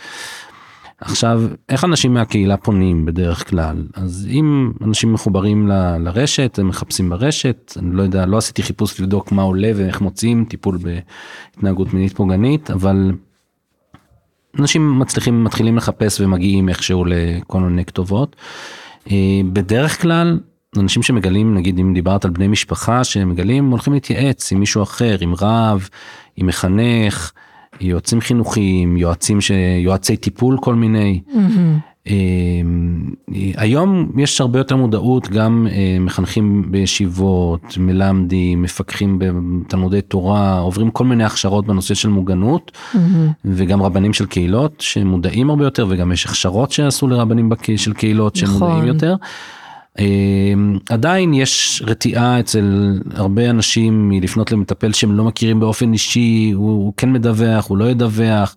עכשיו, 1.01 1.41
איך 1.69 1.83
אנשים 1.83 2.13
מהקהילה 2.13 2.57
פונים 2.57 3.05
בדרך 3.05 3.49
כלל? 3.49 3.87
אז 3.93 4.27
אם 4.31 4.71
אנשים 4.83 5.13
מחוברים 5.13 5.67
ל, 5.67 5.97
לרשת, 5.97 6.59
הם 6.59 6.67
מחפשים 6.67 7.09
ברשת, 7.09 7.73
אני 7.77 7.95
לא 7.95 8.03
יודע, 8.03 8.25
לא 8.25 8.37
עשיתי 8.37 8.63
חיפוש 8.63 8.99
לבדוק 8.99 9.31
מה 9.31 9.41
עולה 9.41 9.71
ואיך 9.75 10.01
מוצאים 10.01 10.45
טיפול 10.45 10.77
בהתנהגות 10.77 11.93
מינית 11.93 12.13
פוגענית, 12.13 12.71
אבל 12.71 13.11
אנשים 14.59 14.99
מצליחים, 14.99 15.43
מתחילים 15.43 15.77
לחפש 15.77 16.21
ומגיעים 16.21 16.69
איכשהו 16.69 17.05
לכל 17.05 17.59
מיני 17.59 17.85
כתובות. 17.85 18.35
אה, 19.11 19.41
בדרך 19.53 20.01
כלל 20.01 20.39
אנשים 20.77 21.03
שמגלים 21.03 21.55
נגיד 21.55 21.79
אם 21.79 21.93
דיברת 21.93 22.25
על 22.25 22.31
בני 22.31 22.47
משפחה 22.47 23.03
שמגלים 23.03 23.71
הולכים 23.71 23.93
להתייעץ 23.93 24.51
עם 24.51 24.59
מישהו 24.59 24.83
אחר 24.83 25.17
עם 25.21 25.33
רב 25.41 25.89
עם 26.35 26.47
מחנך 26.47 27.31
יועצים 27.81 28.21
חינוכיים 28.21 28.97
יועצים 28.97 29.41
שיועצי 29.41 30.17
טיפול 30.17 30.57
כל 30.61 30.75
מיני. 30.75 31.21
Mm-hmm. 31.27 31.94
היום 33.55 34.11
יש 34.17 34.41
הרבה 34.41 34.59
יותר 34.59 34.75
מודעות 34.75 35.29
גם 35.29 35.67
אה, 35.71 35.97
מחנכים 35.99 36.71
בישיבות 36.71 37.77
מלמדים 37.77 38.61
מפקחים 38.61 39.19
בתלמודי 39.19 40.01
תורה 40.01 40.59
עוברים 40.59 40.91
כל 40.91 41.03
מיני 41.05 41.23
הכשרות 41.23 41.65
בנושא 41.65 41.93
של 41.93 42.09
מוגנות 42.09 42.71
mm-hmm. 42.71 42.97
וגם 43.45 43.81
רבנים 43.81 44.13
של 44.13 44.25
קהילות 44.25 44.75
שמודעים 44.79 45.49
הרבה 45.49 45.63
יותר 45.63 45.85
וגם 45.89 46.11
יש 46.11 46.25
הכשרות 46.25 46.71
שעשו 46.71 47.07
לרבנים 47.07 47.49
של 47.75 47.93
קהילות 47.93 48.35
שמודעים 48.35 48.71
נכון. 48.71 48.87
יותר. 48.87 49.15
אמ, 49.99 50.77
עדיין 50.89 51.33
יש 51.33 51.83
רתיעה 51.85 52.39
אצל 52.39 52.99
הרבה 53.13 53.49
אנשים 53.49 54.09
מלפנות 54.09 54.51
למטפל 54.51 54.93
שהם 54.93 55.17
לא 55.17 55.23
מכירים 55.23 55.59
באופן 55.59 55.93
אישי, 55.93 56.51
הוא, 56.55 56.69
הוא 56.69 56.93
כן 56.97 57.11
מדווח, 57.11 57.69
הוא 57.69 57.77
לא 57.77 57.85
ידווח. 57.85 58.55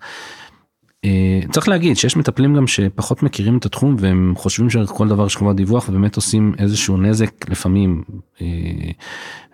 אה, 1.04 1.40
צריך 1.50 1.68
להגיד 1.68 1.96
שיש 1.96 2.16
מטפלים 2.16 2.54
גם 2.54 2.66
שפחות 2.66 3.22
מכירים 3.22 3.58
את 3.58 3.66
התחום 3.66 3.96
והם 3.98 4.32
חושבים 4.37 4.70
שכל 4.70 5.08
דבר 5.08 5.26
יש 5.26 5.37
חובת 5.37 5.56
דיווח 5.56 5.88
ובאמת 5.88 6.16
עושים 6.16 6.54
איזשהו 6.58 6.96
נזק 6.96 7.50
לפעמים 7.50 8.02
אה, 8.40 8.46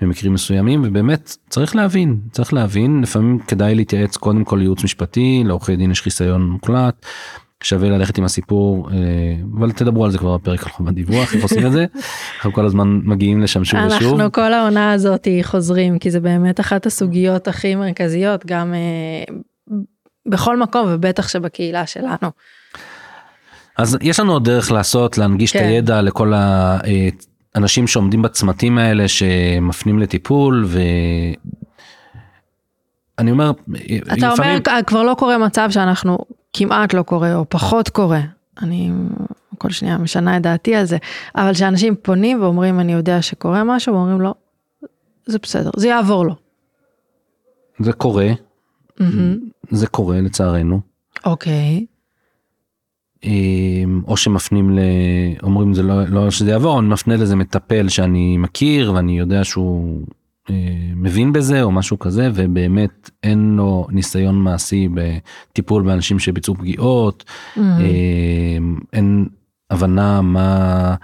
במקרים 0.00 0.32
מסוימים 0.32 0.82
ובאמת 0.84 1.36
צריך 1.48 1.76
להבין 1.76 2.20
צריך 2.32 2.52
להבין 2.52 3.00
לפעמים 3.00 3.38
כדאי 3.38 3.74
להתייעץ 3.74 4.16
קודם 4.16 4.44
כל 4.44 4.58
ייעוץ 4.60 4.84
משפטי 4.84 5.42
לעורכי 5.46 5.76
דין 5.76 5.90
יש 5.90 6.02
חיסיון 6.02 6.50
מוקלט 6.50 7.06
שווה 7.62 7.88
ללכת 7.88 8.18
עם 8.18 8.24
הסיפור 8.24 8.90
אה, 8.90 8.96
אבל 9.58 9.72
תדברו 9.72 10.04
על 10.04 10.10
זה 10.10 10.18
כבר 10.18 10.36
בפרק 10.36 10.62
על 10.62 10.68
חובת 10.68 10.94
דיווח 10.94 11.34
איך 11.34 11.42
עושים 11.42 11.66
את 11.66 11.72
זה 11.72 11.86
אנחנו 12.36 12.52
כל 12.52 12.64
הזמן 12.66 13.00
מגיעים 13.04 13.42
לשם 13.42 13.64
שוב 13.64 13.80
ושוב. 13.86 14.14
אנחנו 14.14 14.32
כל 14.32 14.52
העונה 14.52 14.92
הזאת 14.92 15.28
חוזרים 15.42 15.98
כי 15.98 16.10
זה 16.10 16.20
באמת 16.20 16.60
אחת 16.60 16.86
הסוגיות 16.86 17.48
הכי 17.48 17.74
מרכזיות 17.74 18.46
גם 18.46 18.74
בכל 20.26 20.56
מקום 20.56 20.86
ובטח 20.90 21.28
שבקהילה 21.28 21.86
שלנו. 21.86 22.30
אז 23.76 23.98
יש 24.00 24.20
לנו 24.20 24.32
עוד 24.32 24.44
דרך 24.44 24.72
לעשות 24.72 25.18
להנגיש 25.18 25.52
כן. 25.52 25.58
את 25.58 25.64
הידע 25.64 26.02
לכל 26.02 26.32
האנשים 27.54 27.86
שעומדים 27.86 28.22
בצמתים 28.22 28.78
האלה 28.78 29.08
שמפנים 29.08 29.98
לטיפול 29.98 30.64
ו... 30.66 30.80
אני 33.18 33.30
אומר, 33.30 33.50
אתה 34.12 34.32
לפעמים... 34.32 34.60
אומר 34.68 34.82
כבר 34.86 35.02
לא 35.02 35.14
קורה 35.18 35.38
מצב 35.38 35.68
שאנחנו 35.70 36.18
כמעט 36.52 36.94
לא 36.94 37.02
קורה 37.02 37.34
או 37.34 37.44
פחות 37.48 37.88
קורה. 37.88 38.20
אני 38.62 38.90
כל 39.58 39.70
שנייה 39.70 39.98
משנה 39.98 40.36
את 40.36 40.42
דעתי 40.42 40.74
על 40.74 40.84
זה, 40.84 40.98
אבל 41.36 41.54
שאנשים 41.54 41.94
פונים 42.02 42.42
ואומרים 42.42 42.80
אני 42.80 42.92
יודע 42.92 43.22
שקורה 43.22 43.64
משהו 43.64 43.94
ואומרים 43.94 44.20
לו 44.20 44.34
זה 45.26 45.38
בסדר, 45.42 45.70
זה 45.76 45.88
יעבור 45.88 46.26
לו. 46.26 46.34
זה 47.80 47.92
קורה, 47.92 48.28
mm-hmm. 49.00 49.04
זה 49.70 49.86
קורה 49.86 50.20
לצערנו. 50.20 50.80
אוקיי. 51.24 51.86
אמ, 53.24 54.02
או 54.06 54.16
שמפנים 54.16 54.78
ל... 54.78 54.80
אומרים 55.42 55.74
זה 55.74 55.82
לא, 55.82 56.04
לא 56.04 56.30
שזה 56.30 56.50
יעבור, 56.50 56.80
אני 56.80 56.88
מפנה 56.88 57.16
לזה 57.16 57.36
מטפל 57.36 57.88
שאני 57.88 58.36
מכיר 58.36 58.92
ואני 58.92 59.18
יודע 59.18 59.44
שהוא 59.44 60.06
מבין 60.96 61.32
בזה 61.32 61.62
או 61.62 61.70
משהו 61.70 61.98
כזה 61.98 62.30
ובאמת 62.34 63.10
אין 63.22 63.54
לו 63.56 63.86
ניסיון 63.90 64.34
מעשי 64.34 64.88
בטיפול 64.94 65.82
באנשים 65.82 66.18
שביצעו 66.18 66.54
פגיעות, 66.54 67.24
mm-hmm. 67.56 67.60
אין 68.92 69.26
הבנה 69.70 70.20
מה, 70.20 70.94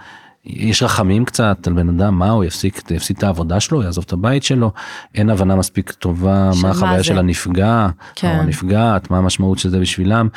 יש 0.45 0.83
רחמים 0.83 1.25
קצת 1.25 1.67
על 1.67 1.73
בן 1.73 1.89
אדם 1.89 2.19
מה 2.19 2.29
הוא 2.29 2.43
יפסיק, 2.43 2.91
יפסיד 2.91 3.17
את 3.17 3.23
העבודה 3.23 3.59
שלו, 3.59 3.83
יעזוב 3.83 4.03
את 4.07 4.13
הבית 4.13 4.43
שלו, 4.43 4.71
אין 5.15 5.29
הבנה 5.29 5.55
מספיק 5.55 5.91
טובה 5.91 6.51
מה 6.61 6.69
החוויה 6.69 7.03
של 7.03 7.17
הנפגע, 7.17 7.87
כן. 8.15 8.35
או 8.35 8.41
הנפגעת, 8.41 9.11
מה 9.11 9.17
המשמעות 9.17 9.59
של 9.59 9.69
זה 9.69 9.79
בשבילם, 9.79 10.27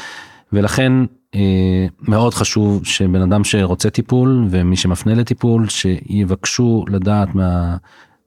ולכן 0.53 0.93
אה, 1.35 1.87
מאוד 2.01 2.35
חשוב 2.35 2.87
שבן 2.87 3.23
אדם 3.23 3.45
שרוצה 3.45 3.91
טיפול 3.91 4.47
ומי 4.51 4.77
שמפנה 4.77 5.15
לטיפול 5.15 5.69
שיבקשו 5.69 6.85
לדעת 6.89 7.35
מה 7.35 7.77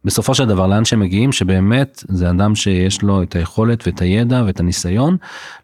בסופו 0.05 0.35
של 0.35 0.45
דבר 0.45 0.67
לאן 0.67 0.85
שהם 0.85 0.99
מגיעים 0.99 1.31
שבאמת 1.31 2.03
זה 2.07 2.29
אדם 2.29 2.55
שיש 2.55 3.01
לו 3.01 3.23
את 3.23 3.35
היכולת 3.35 3.87
ואת 3.87 4.01
הידע 4.01 4.43
ואת 4.45 4.59
הניסיון 4.59 5.17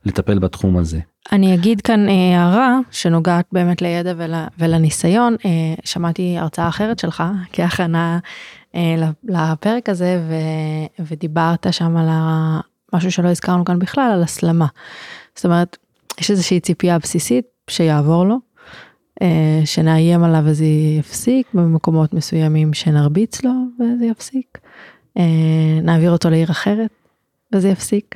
לטפל 0.06 0.40
בתחום 0.40 0.78
הזה. 0.78 1.00
אני 1.32 1.54
אגיד 1.56 1.82
כאן 1.82 2.10
אה, 2.10 2.40
הערה 2.40 2.80
שנוגעת 2.92 3.46
באמת 3.52 3.82
לידע 3.82 4.14
ול, 4.18 4.34
ולניסיון 4.58 5.36
אה, 5.46 5.50
שמעתי 5.84 6.38
הרצאה 6.38 6.68
אחרת 6.68 7.00
שלך 7.00 7.24
כהכנה 7.54 8.20
לפרק 9.24 9.90
הזה 9.90 10.22
ו, 10.28 10.34
ודיברת 11.00 11.68
שם 11.72 11.98
על 11.98 12.08
משהו 12.94 13.12
שלא 13.12 13.30
הזכרנו 13.30 13.66
כאן 13.66 13.80
בכלל 13.80 14.12
על 14.14 14.24
הסלמה. 14.24 14.68
זאת 15.36 15.46
אומרת 15.46 15.78
יש 16.20 16.32
איזושהי 16.32 16.60
ציפייה 16.60 17.00
בסיסית 17.00 17.46
שיעבור 17.70 18.26
לו, 18.26 18.38
אה, 19.22 19.62
שנאיים 19.66 20.24
עליו 20.24 20.42
וזה 20.46 20.66
יפסיק, 21.00 21.48
במקומות 21.54 22.14
מסוימים 22.14 22.74
שנרביץ 22.74 23.44
לו 23.44 23.52
וזה 23.80 24.06
יפסיק, 24.06 24.58
אה, 25.18 25.24
נעביר 25.82 26.12
אותו 26.12 26.30
לעיר 26.30 26.52
אחרת 26.52 26.90
וזה 27.54 27.70
יפסיק, 27.70 28.16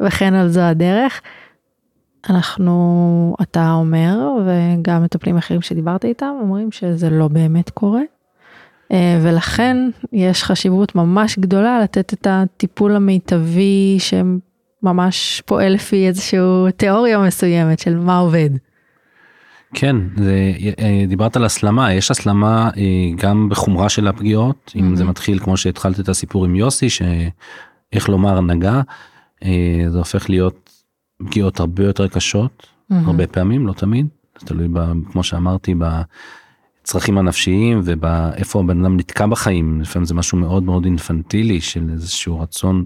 וכן 0.00 0.34
על 0.34 0.48
זו 0.48 0.60
הדרך. 0.60 1.20
אנחנו, 2.30 3.36
אתה 3.42 3.72
אומר, 3.72 4.18
וגם 4.46 5.04
מטפלים 5.04 5.36
אחרים 5.36 5.62
שדיברת 5.62 6.04
איתם, 6.04 6.34
אומרים 6.40 6.72
שזה 6.72 7.10
לא 7.10 7.28
באמת 7.28 7.70
קורה. 7.70 8.02
אה, 8.92 9.18
ולכן 9.22 9.76
יש 10.12 10.44
חשיבות 10.44 10.94
ממש 10.94 11.38
גדולה 11.38 11.80
לתת 11.80 12.12
את 12.12 12.26
הטיפול 12.30 12.96
המיטבי 12.96 13.96
שהם 13.98 14.38
ממש 14.82 15.42
פועל 15.46 15.72
לפי 15.72 16.06
איזשהו 16.06 16.70
תיאוריה 16.76 17.18
מסוימת 17.18 17.78
של 17.78 17.96
מה 17.96 18.18
עובד. 18.18 18.50
כן, 19.74 19.96
זה, 20.16 20.52
אה, 20.78 21.04
דיברת 21.08 21.36
על 21.36 21.44
הסלמה, 21.44 21.92
יש 21.92 22.10
הסלמה 22.10 22.70
אה, 22.76 22.82
גם 23.16 23.48
בחומרה 23.48 23.88
של 23.88 24.08
הפגיעות, 24.08 24.72
אם 24.76 24.96
זה 24.96 25.04
מתחיל 25.04 25.38
כמו 25.38 25.56
שהתחלת 25.56 26.00
את 26.00 26.08
הסיפור 26.08 26.44
עם 26.44 26.54
יוסי, 26.54 26.88
שאיך 26.90 28.08
לומר 28.08 28.40
נגע, 28.40 28.80
זה 29.88 29.98
הופך 29.98 30.30
להיות 30.30 30.61
פגיעות 31.26 31.60
הרבה 31.60 31.84
יותר 31.84 32.08
קשות, 32.08 32.66
הרבה 32.90 33.26
פעמים, 33.26 33.66
לא 33.66 33.72
תמיד, 33.72 34.06
זה 34.40 34.46
תלוי, 34.46 34.68
ב, 34.72 34.92
כמו 35.12 35.22
שאמרתי, 35.22 35.74
בצרכים 36.82 37.18
הנפשיים 37.18 37.80
ובאיפה 37.84 38.60
הבן 38.60 38.80
אדם 38.80 38.96
נתקע 38.96 39.26
בחיים, 39.26 39.80
לפעמים 39.80 40.06
זה 40.06 40.14
משהו 40.14 40.38
מאוד 40.38 40.62
מאוד 40.62 40.84
אינפנטילי 40.84 41.60
של 41.60 41.90
איזשהו 41.92 42.40
רצון 42.40 42.84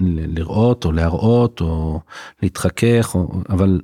לראות 0.00 0.84
או 0.84 0.92
להראות 0.92 1.60
או 1.60 2.00
להתחכך 2.42 3.14
או 3.14 3.40
אבל 3.48 3.80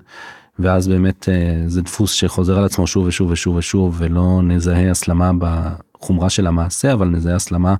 ואז 0.58 0.88
באמת 0.88 1.28
אה, 1.28 1.62
זה 1.66 1.82
דפוס 1.82 2.12
שחוזר 2.12 2.58
על 2.58 2.64
עצמו 2.64 2.86
שוב 2.86 3.06
ושוב 3.06 3.30
ושוב 3.30 3.56
ושוב 3.56 3.94
ולא 3.98 4.40
נזהה 4.42 4.90
הסלמה 4.90 5.30
בחומרה 5.38 6.30
של 6.30 6.46
המעשה 6.46 6.92
אבל 6.92 7.08
נזהה 7.08 7.36
הסלמה 7.36 7.74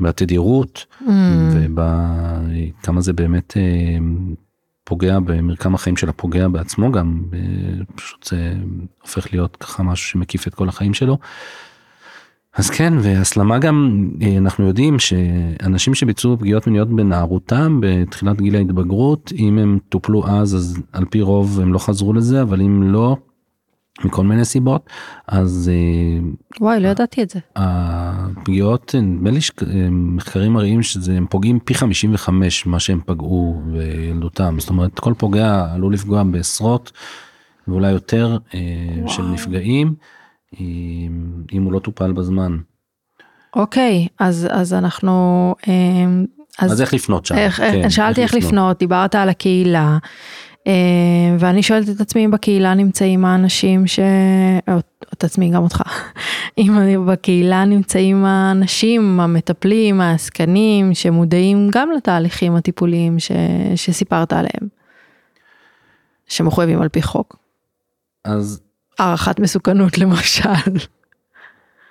בתדירות 0.00 0.86
mm. 1.02 1.06
ובכמה 1.52 3.00
זה 3.00 3.12
באמת 3.12 3.56
אה, 3.56 3.98
פוגע 4.90 5.18
במרקם 5.20 5.74
החיים 5.74 5.96
של 5.96 6.08
הפוגע 6.08 6.48
בעצמו 6.48 6.92
גם 6.92 7.22
פשוט 7.94 8.26
זה 8.26 8.54
הופך 9.02 9.32
להיות 9.32 9.56
ככה 9.56 9.82
משהו 9.82 10.08
שמקיף 10.08 10.46
את 10.46 10.54
כל 10.54 10.68
החיים 10.68 10.94
שלו. 10.94 11.18
אז 12.54 12.70
כן 12.70 12.92
והסלמה 13.00 13.58
גם 13.58 14.08
אה, 14.22 14.36
אנחנו 14.38 14.66
יודעים 14.66 14.98
שאנשים 14.98 15.94
שביצעו 15.94 16.38
פגיעות 16.38 16.66
מיניות 16.66 16.88
בנערותם 16.88 17.80
בתחילת 17.82 18.40
גיל 18.40 18.56
ההתבגרות 18.56 19.32
אם 19.38 19.58
הם 19.58 19.78
טופלו 19.88 20.26
אז 20.26 20.54
אז 20.54 20.78
על 20.92 21.04
פי 21.04 21.20
רוב 21.22 21.60
הם 21.60 21.72
לא 21.72 21.78
חזרו 21.78 22.12
לזה 22.12 22.42
אבל 22.42 22.60
אם 22.60 22.82
לא 22.82 23.16
מכל 24.04 24.24
מיני 24.24 24.44
סיבות 24.44 24.90
אז 25.28 25.70
אה, 25.72 26.28
וואי 26.60 26.80
לא 26.80 26.88
ידעתי 26.88 27.22
את 27.22 27.30
זה 27.30 27.40
הפגיעות 27.56 28.94
נדמה 28.94 29.30
לי 29.30 29.40
שמחקרים 29.40 30.52
מראים 30.52 30.82
שזה 30.82 31.12
הם 31.16 31.26
פוגעים 31.30 31.58
פי 31.60 31.74
55 31.74 32.66
מה 32.66 32.80
שהם 32.80 33.00
פגעו 33.06 33.62
בילדותם 33.66 34.56
זאת 34.58 34.70
אומרת 34.70 34.98
כל 34.98 35.14
פוגע 35.18 35.66
עלול 35.74 35.94
לפגוע 35.94 36.22
בעשרות 36.22 36.92
ואולי 37.68 37.90
יותר 37.90 38.38
אה, 38.54 38.60
וואו. 38.96 39.08
של 39.08 39.22
נפגעים. 39.22 39.94
אם 41.52 41.62
הוא 41.64 41.72
לא 41.72 41.78
טופל 41.78 42.12
בזמן. 42.12 42.58
אוקיי 43.56 44.08
אז 44.18 44.48
אז 44.50 44.74
אנחנו 44.74 45.54
אז, 46.58 46.72
אז 46.72 46.80
איך 46.80 46.94
לפנות 46.94 47.26
שם 47.26 47.34
איך, 47.36 47.56
כן, 47.56 47.90
שאלתי 47.90 48.22
איך, 48.22 48.34
איך 48.34 48.38
לפנות. 48.38 48.52
לפנות 48.52 48.78
דיברת 48.78 49.14
על 49.14 49.28
הקהילה 49.28 49.98
ואני 51.38 51.62
שואלת 51.62 51.88
את 51.88 52.00
עצמי 52.00 52.24
אם 52.24 52.30
בקהילה 52.30 52.74
נמצאים 52.74 53.24
האנשים 53.24 53.86
ש... 53.86 54.00
או 54.68 54.78
את 55.12 55.24
עצמי 55.24 55.50
גם 55.50 55.62
אותך 55.62 55.82
אם 56.58 56.72
בקהילה 57.06 57.64
נמצאים 57.64 58.24
האנשים 58.24 59.20
המטפלים 59.20 60.00
העסקנים 60.00 60.94
שמודעים 60.94 61.68
גם 61.72 61.90
לתהליכים 61.96 62.56
הטיפוליים 62.56 63.18
ש... 63.18 63.32
שסיפרת 63.74 64.32
עליהם. 64.32 64.80
שמחויבים 66.30 66.82
על 66.82 66.88
פי 66.88 67.02
חוק. 67.02 67.36
אז 68.24 68.60
הערכת 68.98 69.40
מסוכנות 69.40 69.98
למשל. 69.98 70.48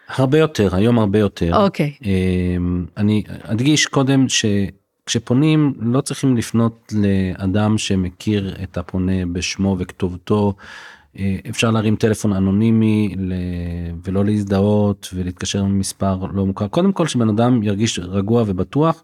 הרבה 0.08 0.38
יותר, 0.38 0.76
היום 0.76 1.00
הרבה 1.00 1.20
יותר. 1.20 1.64
אוקיי. 1.64 1.94
Okay. 2.02 2.06
אמ, 2.06 2.86
אני 2.98 3.24
אדגיש 3.44 3.86
קודם 3.86 4.30
שכשפונים 5.10 5.74
לא 5.80 6.02
צריכים 6.02 6.38
לפנות 6.38 6.94
לאדם 6.96 7.78
שמכיר 7.78 8.56
את 8.64 8.78
הפונה 8.78 9.26
בשמו 9.32 9.76
וכתובתו. 9.80 10.54
אה, 11.20 11.36
אפשר 11.50 11.72
להרים 11.72 11.96
טלפון 11.96 12.34
אנונימי 12.34 13.16
ולא 14.04 14.26
להזדהות 14.26 15.10
ולהתקשר 15.14 15.60
עם 15.60 15.80
מספר 15.80 16.26
לא 16.34 16.46
מוכר. 16.46 16.68
קודם 16.68 16.92
כל 16.92 17.08
שבן 17.08 17.30
אדם 17.30 17.64
ירגיש 17.64 18.00
רגוע 18.00 18.44
ובטוח 18.48 19.04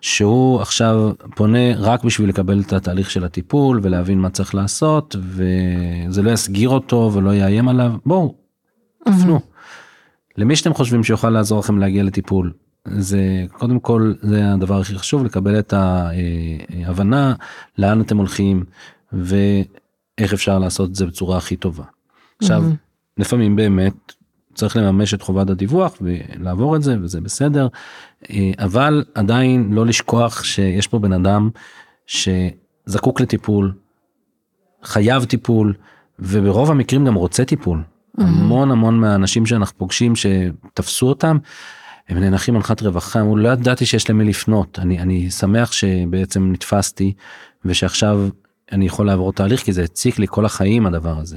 שהוא 0.00 0.60
עכשיו 0.60 1.12
פונה 1.34 1.76
רק 1.76 2.04
בשביל 2.04 2.28
לקבל 2.28 2.60
את 2.60 2.72
התהליך 2.72 3.10
של 3.10 3.24
הטיפול 3.24 3.80
ולהבין 3.82 4.18
מה 4.18 4.30
צריך 4.30 4.54
לעשות 4.54 5.16
וזה 5.20 6.22
לא 6.22 6.30
יסגיר 6.30 6.68
אותו 6.68 7.10
ולא 7.14 7.34
יאיים 7.34 7.68
עליו 7.68 7.92
בואו 8.06 8.34
תפנו. 9.04 9.40
למי 10.36 10.56
שאתם 10.56 10.74
חושבים 10.74 11.04
שיוכל 11.04 11.30
לעזור 11.30 11.58
לכם 11.58 11.78
להגיע 11.78 12.02
לטיפול 12.02 12.52
זה 12.88 13.44
קודם 13.52 13.80
כל 13.80 14.12
זה 14.20 14.52
הדבר 14.52 14.80
הכי 14.80 14.98
חשוב 14.98 15.24
לקבל 15.24 15.58
את 15.58 15.74
ההבנה 15.76 17.34
לאן 17.78 18.00
אתם 18.00 18.16
הולכים 18.16 18.64
ואיך 19.12 20.32
אפשר 20.32 20.58
לעשות 20.58 20.90
את 20.90 20.94
זה 20.94 21.06
בצורה 21.06 21.36
הכי 21.36 21.56
טובה. 21.56 21.84
עכשיו 22.42 22.64
לפעמים 23.18 23.56
באמת 23.56 24.12
צריך 24.54 24.76
לממש 24.76 25.14
את 25.14 25.22
חובת 25.22 25.50
הדיווח 25.50 25.96
ולעבור 26.00 26.76
את 26.76 26.82
זה 26.82 26.96
וזה 27.02 27.20
בסדר 27.20 27.68
אה, 28.30 28.50
אבל 28.58 29.04
עדיין 29.14 29.72
לא 29.72 29.86
לשכוח 29.86 30.44
שיש 30.44 30.86
פה 30.86 30.98
בן 30.98 31.12
אדם 31.12 31.50
שזקוק 32.06 33.20
לטיפול 33.20 33.72
חייב 34.82 35.24
טיפול 35.24 35.74
וברוב 36.18 36.70
המקרים 36.70 37.04
גם 37.04 37.14
רוצה 37.14 37.44
טיפול. 37.44 37.82
המון 38.18 38.70
המון 38.70 39.00
מהאנשים 39.00 39.46
שאנחנו 39.46 39.78
פוגשים 39.78 40.12
שתפסו 40.16 41.08
אותם. 41.08 41.38
הם 42.10 42.18
נאנחים 42.18 42.56
הנחת 42.56 42.82
רווחה, 42.82 43.20
אמרו 43.20 43.36
לא 43.36 43.48
ידעתי 43.48 43.86
שיש 43.86 44.10
למי 44.10 44.24
לפנות, 44.24 44.78
אני, 44.78 44.98
אני 44.98 45.30
שמח 45.30 45.72
שבעצם 45.72 46.52
נתפסתי 46.52 47.12
ושעכשיו 47.64 48.28
אני 48.72 48.86
יכול 48.86 49.06
לעבור 49.06 49.32
תהליך 49.32 49.60
כי 49.60 49.72
זה 49.72 49.82
הציק 49.82 50.18
לי 50.18 50.26
כל 50.28 50.44
החיים 50.44 50.86
הדבר 50.86 51.18
הזה. 51.18 51.36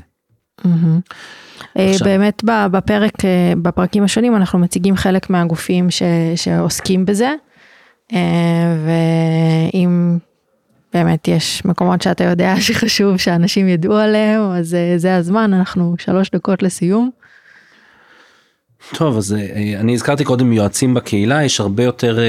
אה, 1.77 1.89
עכשיו. 1.89 2.07
באמת 2.07 2.43
בפרק, 2.71 3.25
אה, 3.25 3.53
בפרקים 3.61 4.03
השונים 4.03 4.35
אנחנו 4.35 4.59
מציגים 4.59 4.95
חלק 4.95 5.29
מהגופים 5.29 5.91
ש, 5.91 6.03
שעוסקים 6.35 7.05
בזה. 7.05 7.33
אה, 8.13 8.75
ואם 8.85 10.17
באמת 10.93 11.27
יש 11.27 11.65
מקומות 11.65 12.01
שאתה 12.01 12.23
יודע 12.23 12.55
שחשוב 12.65 13.17
שאנשים 13.17 13.67
ידעו 13.67 13.95
עליהם, 13.95 14.41
אז 14.41 14.77
זה 14.97 15.15
הזמן, 15.15 15.53
אנחנו 15.53 15.95
שלוש 15.97 16.29
דקות 16.29 16.63
לסיום. 16.63 17.09
טוב 18.91 19.17
אז 19.17 19.33
אה, 19.33 19.79
אני 19.79 19.93
הזכרתי 19.93 20.23
קודם 20.23 20.53
יועצים 20.53 20.93
בקהילה 20.93 21.43
יש 21.43 21.59
הרבה 21.59 21.83
יותר 21.83 22.19
אה, 22.19 22.23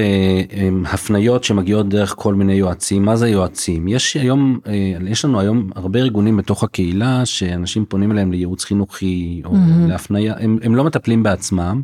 אה, 0.53 0.69
הפניות 0.93 1.45
שמגיעות 1.45 1.89
דרך 1.89 2.15
כל 2.19 2.35
מיני 2.35 2.53
יועצים 2.53 3.05
מה 3.05 3.17
זה 3.17 3.29
יועצים 3.29 3.89
יש 3.89 4.17
היום 4.17 4.59
יש 5.07 5.25
לנו 5.25 5.41
היום 5.41 5.71
הרבה 5.75 5.99
ארגונים 5.99 6.37
בתוך 6.37 6.65
הקהילה 6.65 7.27
שאנשים 7.27 7.85
פונים 7.85 8.13
אליהם 8.13 8.33
לייעוץ 8.33 8.65
חינוכי 8.65 9.43
או 9.45 9.51
mm-hmm. 9.51 9.89
להפניה 9.89 10.35
הם, 10.39 10.59
הם 10.63 10.75
לא 10.75 10.85
מטפלים 10.85 11.23
בעצמם. 11.23 11.83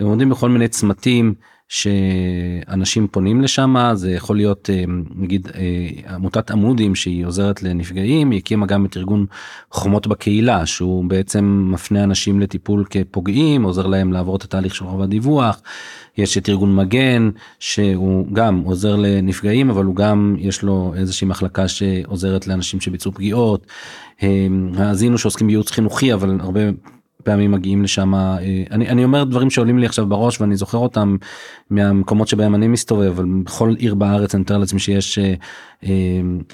הם 0.00 0.06
עומדים 0.06 0.28
בכל 0.28 0.48
מיני 0.48 0.68
צמתים 0.68 1.34
שאנשים 1.68 3.08
פונים 3.08 3.42
לשם 3.42 3.74
זה 3.94 4.10
יכול 4.10 4.36
להיות 4.36 4.70
אה, 4.70 4.84
נגיד 5.14 5.48
אה, 5.54 6.14
עמותת 6.14 6.50
עמודים 6.50 6.94
שהיא 6.94 7.26
עוזרת 7.26 7.62
לנפגעים 7.62 8.30
היא 8.30 8.38
הקימה 8.38 8.66
גם 8.66 8.86
את 8.86 8.96
ארגון 8.96 9.26
חומות 9.70 10.06
בקהילה 10.06 10.66
שהוא 10.66 11.04
בעצם 11.04 11.68
מפנה 11.72 12.04
אנשים 12.04 12.40
לטיפול 12.40 12.84
כפוגעים 12.90 13.62
עוזר 13.62 13.86
להם 13.86 14.12
לעבור 14.12 14.36
את 14.36 14.42
התהליך 14.42 14.74
של 14.74 14.84
חובת 14.84 15.08
דיווח. 15.08 15.62
יש 16.18 16.38
את 16.38 16.48
ארגון 16.48 16.76
מגן 16.76 17.30
שהוא 17.58 18.26
גם 18.32 18.62
עוזר 18.64 18.96
לנפגעים 18.96 19.70
אבל 19.70 19.84
הוא 19.84 19.96
גם 19.96 20.36
יש 20.38 20.62
לו 20.62 20.94
איזושהי 20.96 21.26
מחלקה 21.26 21.68
שעוזרת 21.68 22.46
לאנשים 22.46 22.80
שביצעו 22.80 23.12
פגיעות. 23.12 23.66
האזינו 24.76 25.18
שעוסקים 25.18 25.46
בייעוץ 25.46 25.70
חינוכי 25.70 26.12
אבל 26.12 26.38
הרבה 26.40 26.60
פעמים 27.26 27.50
מגיעים 27.50 27.82
לשם 27.82 28.14
אה, 28.14 28.38
אני 28.70 28.88
אני 28.88 29.04
אומר 29.04 29.24
דברים 29.24 29.50
שעולים 29.50 29.78
לי 29.78 29.86
עכשיו 29.86 30.06
בראש 30.06 30.40
ואני 30.40 30.56
זוכר 30.56 30.78
אותם 30.78 31.16
מהמקומות 31.70 32.28
שבהם 32.28 32.54
אני 32.54 32.68
מסתובב 32.68 33.06
אבל 33.06 33.24
בכל 33.44 33.74
עיר 33.78 33.94
בארץ 33.94 34.34
אני 34.34 34.40
מתאר 34.40 34.58
לעצמי 34.58 34.80
שיש 34.80 35.18
אה, 35.18 35.34
אה, 35.84 35.90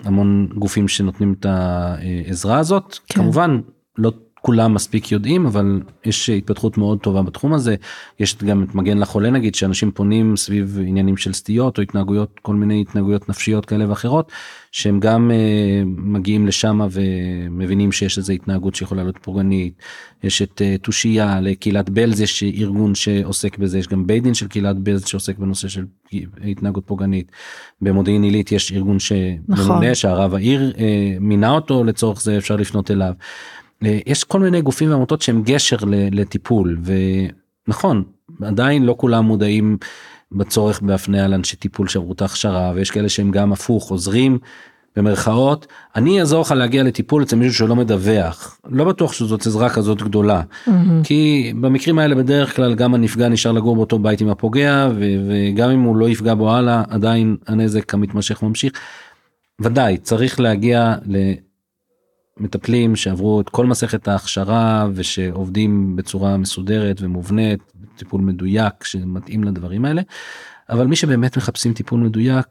המון 0.04 0.48
גופים 0.54 0.88
שנותנים 0.88 1.34
את 1.40 1.46
העזרה 1.48 2.58
הזאת 2.58 2.98
כן. 3.08 3.20
כמובן 3.20 3.60
לא 3.98 4.12
כולם 4.42 4.74
מספיק 4.74 5.12
יודעים 5.12 5.46
אבל 5.46 5.80
יש 6.04 6.30
התפתחות 6.30 6.78
מאוד 6.78 6.98
טובה 6.98 7.22
בתחום 7.22 7.54
הזה 7.54 7.74
יש 8.20 8.36
גם 8.36 8.62
את 8.62 8.74
מגן 8.74 8.98
לחולה 8.98 9.30
נגיד 9.30 9.54
שאנשים 9.54 9.90
פונים 9.90 10.36
סביב 10.36 10.78
עניינים 10.86 11.16
של 11.16 11.32
סטיות 11.32 11.78
או 11.78 11.82
התנהגויות 11.82 12.40
כל 12.42 12.54
מיני 12.54 12.80
התנהגויות 12.80 13.28
נפשיות 13.28 13.66
כאלה 13.66 13.88
ואחרות 13.88 14.32
שהם 14.72 15.00
גם 15.00 15.30
uh, 15.30 15.84
מגיעים 15.96 16.46
לשם 16.46 16.80
ומבינים 16.90 17.92
שיש 17.92 18.18
איזה 18.18 18.32
התנהגות 18.32 18.74
שיכולה 18.74 19.02
להיות 19.02 19.18
פוגענית 19.22 19.74
יש 20.22 20.42
את 20.42 20.60
uh, 20.60 20.82
תושייה 20.82 21.40
לקהילת 21.40 21.90
בלז 21.90 22.20
יש 22.20 22.42
ארגון 22.42 22.94
שעוסק 22.94 23.58
בזה 23.58 23.78
יש 23.78 23.88
גם 23.88 24.06
בית 24.06 24.22
דין 24.22 24.34
של 24.34 24.48
קהילת 24.48 24.76
בלז 24.76 25.06
שעוסק 25.06 25.38
בנושא 25.38 25.68
של 25.68 25.84
התנהגות 26.44 26.86
פוגענית 26.86 27.32
במודיעין 27.80 28.22
עילית 28.22 28.52
יש 28.52 28.72
ארגון 28.72 28.98
שממונה 28.98 29.40
נכון. 29.48 29.94
שהרב 29.94 30.34
העיר 30.34 30.72
uh, 30.76 30.80
מינה 31.20 31.50
אותו 31.50 31.84
לצורך 31.84 32.22
זה 32.22 32.38
אפשר 32.38 32.56
לפנות 32.56 32.90
אליו. 32.90 33.12
אה, 33.84 33.98
יש 34.06 34.24
כל 34.24 34.40
מיני 34.40 34.62
גופים 34.62 34.90
ועמותות 34.90 35.22
שהם 35.22 35.42
גשר 35.42 35.76
לטיפול 36.12 36.78
ונכון 37.68 38.04
עדיין 38.42 38.82
לא 38.82 38.94
כולם 38.98 39.24
מודעים 39.24 39.78
בצורך 40.32 40.82
בהפניה 40.82 41.28
לאנשי 41.28 41.56
טיפול 41.56 41.88
שעברו 41.88 42.12
את 42.12 42.22
ההכשרה 42.22 42.72
ויש 42.74 42.90
כאלה 42.90 43.08
שהם 43.08 43.30
גם 43.30 43.52
הפוך 43.52 43.90
עוזרים 43.90 44.38
במרכאות 44.96 45.66
אני 45.96 46.20
אעזור 46.20 46.40
לך 46.40 46.50
להגיע 46.50 46.82
לטיפול 46.82 47.22
אצל 47.22 47.36
מישהו 47.36 47.54
שלא 47.54 47.76
מדווח 47.76 48.60
לא 48.68 48.84
בטוח 48.84 49.12
שזאת 49.12 49.46
עזרה 49.46 49.70
כזאת 49.70 50.02
גדולה 50.02 50.42
mm-hmm. 50.42 50.70
כי 51.04 51.52
במקרים 51.60 51.98
האלה 51.98 52.14
בדרך 52.14 52.56
כלל 52.56 52.74
גם 52.74 52.94
הנפגע 52.94 53.28
נשאר 53.28 53.52
לגור 53.52 53.76
באותו 53.76 53.98
בית 53.98 54.20
עם 54.20 54.28
הפוגע 54.28 54.88
וגם 54.96 55.70
אם 55.70 55.80
הוא 55.80 55.96
לא 55.96 56.08
יפגע 56.08 56.34
בו 56.34 56.52
הלאה 56.52 56.82
עדיין 56.88 57.36
הנזק 57.46 57.94
המתמשך 57.94 58.42
ממשיך. 58.42 58.72
ודאי 59.60 59.96
צריך 59.98 60.40
להגיע 60.40 60.94
מטפלים 62.42 62.96
שעברו 62.96 63.40
את 63.40 63.48
כל 63.48 63.66
מסכת 63.66 64.08
ההכשרה 64.08 64.88
ושעובדים 64.94 65.96
בצורה 65.96 66.36
מסודרת 66.36 67.00
ומובנית, 67.00 67.60
טיפול 67.96 68.20
מדויק 68.20 68.84
שמתאים 68.84 69.44
לדברים 69.44 69.84
האלה. 69.84 70.02
אבל 70.70 70.86
מי 70.86 70.96
שבאמת 70.96 71.36
מחפשים 71.36 71.74
טיפול 71.74 72.00
מדויק, 72.00 72.46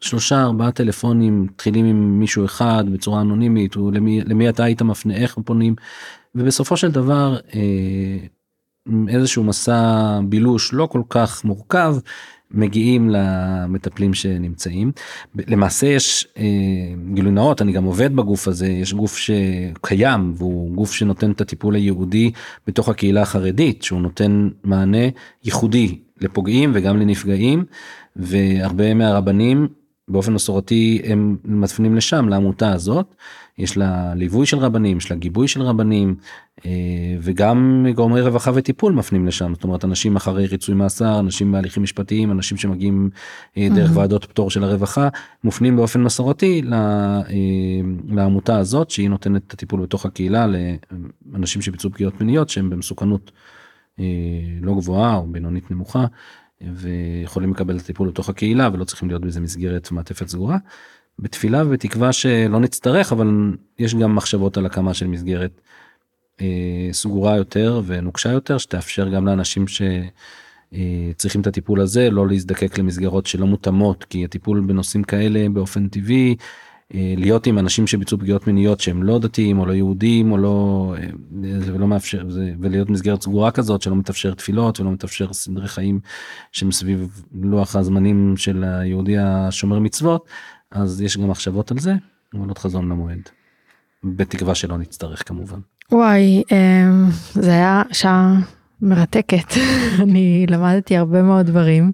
שלושה 0.00 0.42
ארבעה 0.42 0.72
טלפונים 0.72 1.42
מתחילים 1.42 1.86
עם 1.86 2.18
מישהו 2.18 2.44
אחד 2.44 2.84
בצורה 2.92 3.20
אנונימית, 3.20 3.74
הוא 3.74 3.92
למי, 3.92 4.20
למי 4.20 4.48
אתה 4.48 4.64
היית 4.64 4.82
מפנה, 4.82 5.14
איך 5.14 5.38
פונים, 5.44 5.74
ובסופו 6.34 6.76
של 6.76 6.90
דבר 6.90 7.36
אה, 7.54 8.18
איזשהו 9.08 9.44
מסע 9.44 10.20
בילוש 10.28 10.72
לא 10.72 10.86
כל 10.86 11.02
כך 11.08 11.44
מורכב 11.44 11.96
מגיעים 12.50 13.10
למטפלים 13.10 14.14
שנמצאים. 14.14 14.92
למעשה 15.34 15.86
יש 15.86 16.28
אה, 16.38 16.44
גילוי 17.14 17.32
נאות, 17.32 17.62
אני 17.62 17.72
גם 17.72 17.84
עובד 17.84 18.16
בגוף 18.16 18.48
הזה, 18.48 18.66
יש 18.66 18.94
גוף 18.94 19.16
שקיים 19.16 20.32
והוא 20.36 20.74
גוף 20.74 20.92
שנותן 20.92 21.30
את 21.30 21.40
הטיפול 21.40 21.74
הייעודי 21.74 22.30
בתוך 22.66 22.88
הקהילה 22.88 23.22
החרדית, 23.22 23.82
שהוא 23.82 24.00
נותן 24.00 24.48
מענה 24.64 25.08
ייחודי 25.44 25.98
לפוגעים 26.20 26.70
וגם 26.74 26.96
לנפגעים, 26.96 27.64
והרבה 28.16 28.94
מהרבנים 28.94 29.68
באופן 30.08 30.32
מסורתי 30.32 31.02
הם 31.04 31.36
מפנים 31.44 31.96
לשם 31.96 32.28
לעמותה 32.28 32.72
הזאת 32.72 33.14
יש 33.58 33.76
לה 33.76 34.14
ליווי 34.14 34.46
של 34.46 34.58
רבנים 34.58 34.96
יש 34.96 35.10
לה 35.10 35.16
גיבוי 35.16 35.48
של 35.48 35.62
רבנים 35.62 36.16
אה, 36.66 36.70
וגם 37.22 37.86
גורמי 37.94 38.20
רווחה 38.20 38.50
וטיפול 38.54 38.92
מפנים 38.92 39.26
לשם 39.26 39.54
זאת 39.54 39.64
אומרת 39.64 39.84
אנשים 39.84 40.16
אחרי 40.16 40.46
ריצוי 40.46 40.74
מאסר 40.74 41.20
אנשים 41.20 41.52
בהליכים 41.52 41.82
משפטיים 41.82 42.30
אנשים 42.30 42.56
שמגיעים 42.56 43.10
אה, 43.56 43.68
דרך 43.74 43.90
ועדות 43.94 44.24
פטור 44.24 44.50
של 44.50 44.64
הרווחה 44.64 45.08
מופנים 45.44 45.76
באופן 45.76 46.02
מסורתי 46.02 46.62
אה, 46.72 47.20
לעמותה 48.08 48.58
הזאת 48.58 48.90
שהיא 48.90 49.08
נותנת 49.10 49.42
את 49.46 49.52
הטיפול 49.52 49.80
בתוך 49.80 50.06
הקהילה 50.06 50.46
לאנשים 51.32 51.62
שביצעו 51.62 51.90
פגיעות 51.90 52.20
מיניות 52.20 52.48
שהם 52.48 52.70
במסוכנות 52.70 53.32
לא 54.62 54.74
גבוהה 54.74 55.16
או 55.16 55.26
בינונית 55.26 55.70
נמוכה. 55.70 56.06
ויכולים 56.60 57.50
לקבל 57.50 57.76
את 57.76 57.80
הטיפול 57.80 58.08
לתוך 58.08 58.28
הקהילה 58.28 58.70
ולא 58.72 58.84
צריכים 58.84 59.08
להיות 59.08 59.22
באיזה 59.22 59.40
מסגרת 59.40 59.90
מעטפת 59.90 60.28
סגורה. 60.28 60.58
בתפילה 61.18 61.62
ובתקווה 61.66 62.12
שלא 62.12 62.60
נצטרך 62.60 63.12
אבל 63.12 63.56
יש 63.78 63.94
גם 63.94 64.14
מחשבות 64.14 64.56
על 64.56 64.66
הקמה 64.66 64.94
של 64.94 65.06
מסגרת 65.06 65.60
אה, 66.40 66.88
סגורה 66.92 67.36
יותר 67.36 67.82
ונוקשה 67.86 68.32
יותר 68.32 68.58
שתאפשר 68.58 69.08
גם 69.08 69.26
לאנשים 69.26 69.64
שצריכים 69.68 71.40
אה, 71.40 71.42
את 71.42 71.46
הטיפול 71.46 71.80
הזה 71.80 72.10
לא 72.10 72.28
להזדקק 72.28 72.78
למסגרות 72.78 73.26
שלא 73.26 73.46
מותאמות 73.46 74.04
כי 74.04 74.24
הטיפול 74.24 74.60
בנושאים 74.60 75.02
כאלה 75.02 75.48
באופן 75.48 75.88
טבעי 75.88 76.36
אה, 76.94 77.14
להיות 77.16 77.46
עם 77.46 77.58
אנשים 77.58 77.86
שביצעו 77.86 78.18
פגיעות 78.18 78.46
מיניות 78.46 78.80
שהם 78.80 79.02
לא 79.02 79.18
דתיים 79.18 79.58
או 79.58 79.66
לא 79.66 79.72
יהודים 79.72 80.32
או 80.32 80.38
לא 80.38 80.94
אה, 80.98 81.60
זה 81.60 81.78
לא 81.78 81.86
מאפשר 81.86 82.30
זה 82.30 82.52
ולהיות 82.60 82.90
מסגרת 82.90 83.22
סגורה 83.22 83.50
כזאת 83.50 83.82
שלא 83.82 83.96
מתאפשר 83.96 84.34
תפילות 84.34 84.80
ולא 84.80 84.90
מתאפשר 84.90 85.32
סדרי 85.32 85.68
חיים 85.68 86.00
שמסביב 86.52 87.22
לוח 87.42 87.76
הזמנים 87.76 88.36
של 88.36 88.64
היהודי 88.64 89.18
השומר 89.18 89.78
מצוות 89.78 90.28
אז 90.70 91.00
יש 91.00 91.16
גם 91.18 91.30
מחשבות 91.30 91.70
על 91.70 91.78
זה 91.78 91.94
אבל 92.34 92.48
עוד 92.48 92.58
חזון 92.58 92.88
למועד. 92.88 93.28
בתקווה 94.04 94.54
שלא 94.54 94.78
נצטרך 94.78 95.28
כמובן. 95.28 95.60
וואי 95.92 96.42
אמ, 96.52 97.06
זה 97.34 97.50
היה 97.50 97.82
שעה 97.92 98.34
מרתקת 98.82 99.52
אני 100.02 100.46
למדתי 100.48 100.96
הרבה 100.96 101.22
מאוד 101.22 101.46
דברים. 101.46 101.92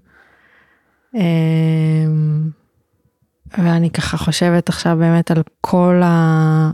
אמ, 1.13 2.49
ואני 3.57 3.89
ככה 3.89 4.17
חושבת 4.17 4.69
עכשיו 4.69 4.97
באמת 4.99 5.31
על 5.31 5.43
כל 5.61 6.01
ה... 6.03 6.71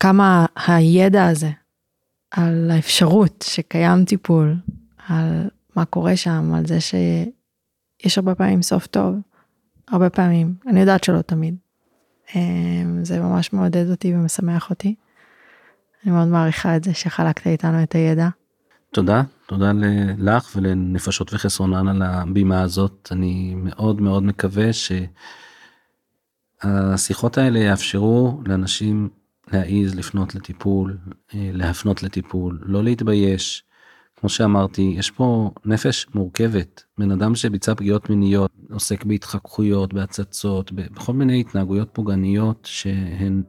כמה 0.00 0.46
הידע 0.66 1.26
הזה, 1.26 1.50
על 2.30 2.70
האפשרות 2.70 3.44
שקיים 3.48 4.04
טיפול, 4.04 4.56
על 5.08 5.48
מה 5.76 5.84
קורה 5.84 6.16
שם, 6.16 6.54
על 6.54 6.66
זה 6.66 6.78
שיש 6.80 8.18
הרבה 8.18 8.34
פעמים 8.34 8.62
סוף 8.62 8.86
טוב, 8.86 9.14
הרבה 9.88 10.10
פעמים, 10.10 10.54
אני 10.66 10.80
יודעת 10.80 11.04
שלא 11.04 11.22
תמיד. 11.22 11.56
אמ, 12.34 13.04
זה 13.04 13.20
ממש 13.20 13.52
מעודד 13.52 13.90
אותי 13.90 14.14
ומשמח 14.14 14.70
אותי. 14.70 14.94
אני 16.04 16.12
מאוד 16.12 16.28
מעריכה 16.28 16.76
את 16.76 16.84
זה 16.84 16.94
שחלקת 16.94 17.46
איתנו 17.46 17.82
את 17.82 17.94
הידע. 17.94 18.28
תודה, 18.92 19.22
תודה 19.46 19.72
לך 20.18 20.52
ולנפשות 20.56 21.34
וחסרונן 21.34 21.88
על 21.88 22.02
הבימה 22.02 22.62
הזאת. 22.62 23.08
אני 23.10 23.54
מאוד 23.56 24.00
מאוד 24.00 24.22
מקווה 24.22 24.68
שהשיחות 26.62 27.38
האלה 27.38 27.58
יאפשרו 27.58 28.40
לאנשים 28.46 29.08
להעיז 29.52 29.94
לפנות 29.94 30.34
לטיפול, 30.34 30.98
אה, 31.34 31.50
להפנות 31.52 32.02
לטיפול, 32.02 32.58
לא 32.62 32.84
להתבייש. 32.84 33.64
כמו 34.24 34.28
שאמרתי, 34.28 34.94
יש 34.98 35.10
פה 35.10 35.50
נפש 35.64 36.06
מורכבת. 36.14 36.84
בן 36.98 37.10
אדם 37.10 37.34
שביצע 37.34 37.74
פגיעות 37.74 38.10
מיניות, 38.10 38.50
עוסק 38.72 39.04
בהתחככויות, 39.04 39.94
בהצצות, 39.94 40.72
בכל 40.72 41.12
מיני 41.12 41.40
התנהגויות 41.40 41.88
פוגעניות 41.92 42.68
שהן 42.70 43.42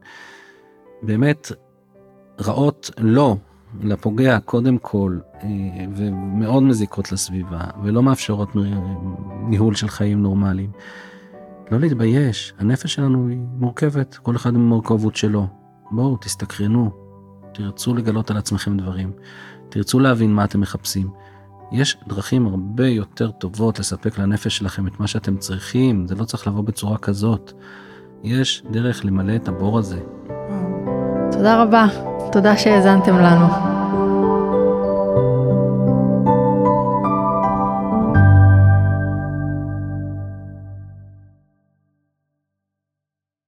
באמת 1.02 1.52
רעות 2.40 2.90
לו 2.98 3.36
לפוגע 3.80 4.38
קודם 4.40 4.78
כל 4.78 5.18
אה, 5.42 5.48
ומאוד 5.96 6.62
מזיקות 6.62 7.12
לסביבה 7.12 7.64
ולא 7.82 8.02
מאפשרות 8.02 8.48
ניהול 9.48 9.74
של 9.74 9.88
חיים 9.88 10.22
נורמליים. 10.22 10.70
לא 11.70 11.80
להתבייש, 11.80 12.54
הנפש 12.58 12.94
שלנו 12.94 13.28
היא 13.28 13.38
מורכבת, 13.38 14.14
כל 14.14 14.36
אחד 14.36 14.54
עם 14.54 14.60
המורכבות 14.60 15.16
שלו. 15.16 15.46
בואו 15.90 16.16
תסתקרנו, 16.16 16.90
תרצו 17.54 17.94
לגלות 17.94 18.30
על 18.30 18.36
עצמכם 18.36 18.76
דברים, 18.76 19.12
תרצו 19.68 19.98
להבין 19.98 20.34
מה 20.34 20.44
אתם 20.44 20.60
מחפשים. 20.60 21.08
יש 21.72 21.96
דרכים 22.08 22.46
הרבה 22.46 22.88
יותר 22.88 23.30
טובות 23.30 23.78
לספק 23.78 24.18
לנפש 24.18 24.56
שלכם 24.56 24.86
את 24.86 25.00
מה 25.00 25.06
שאתם 25.06 25.36
צריכים, 25.36 26.06
זה 26.08 26.14
לא 26.14 26.24
צריך 26.24 26.46
לבוא 26.46 26.62
בצורה 26.62 26.98
כזאת. 26.98 27.52
יש 28.22 28.62
דרך 28.70 29.04
למלא 29.04 29.36
את 29.36 29.48
הבור 29.48 29.78
הזה. 29.78 29.98
תודה 31.32 31.62
רבה. 31.62 31.86
תודה 32.32 32.56
שהאזנתם 32.56 33.18
לנו. 33.18 33.75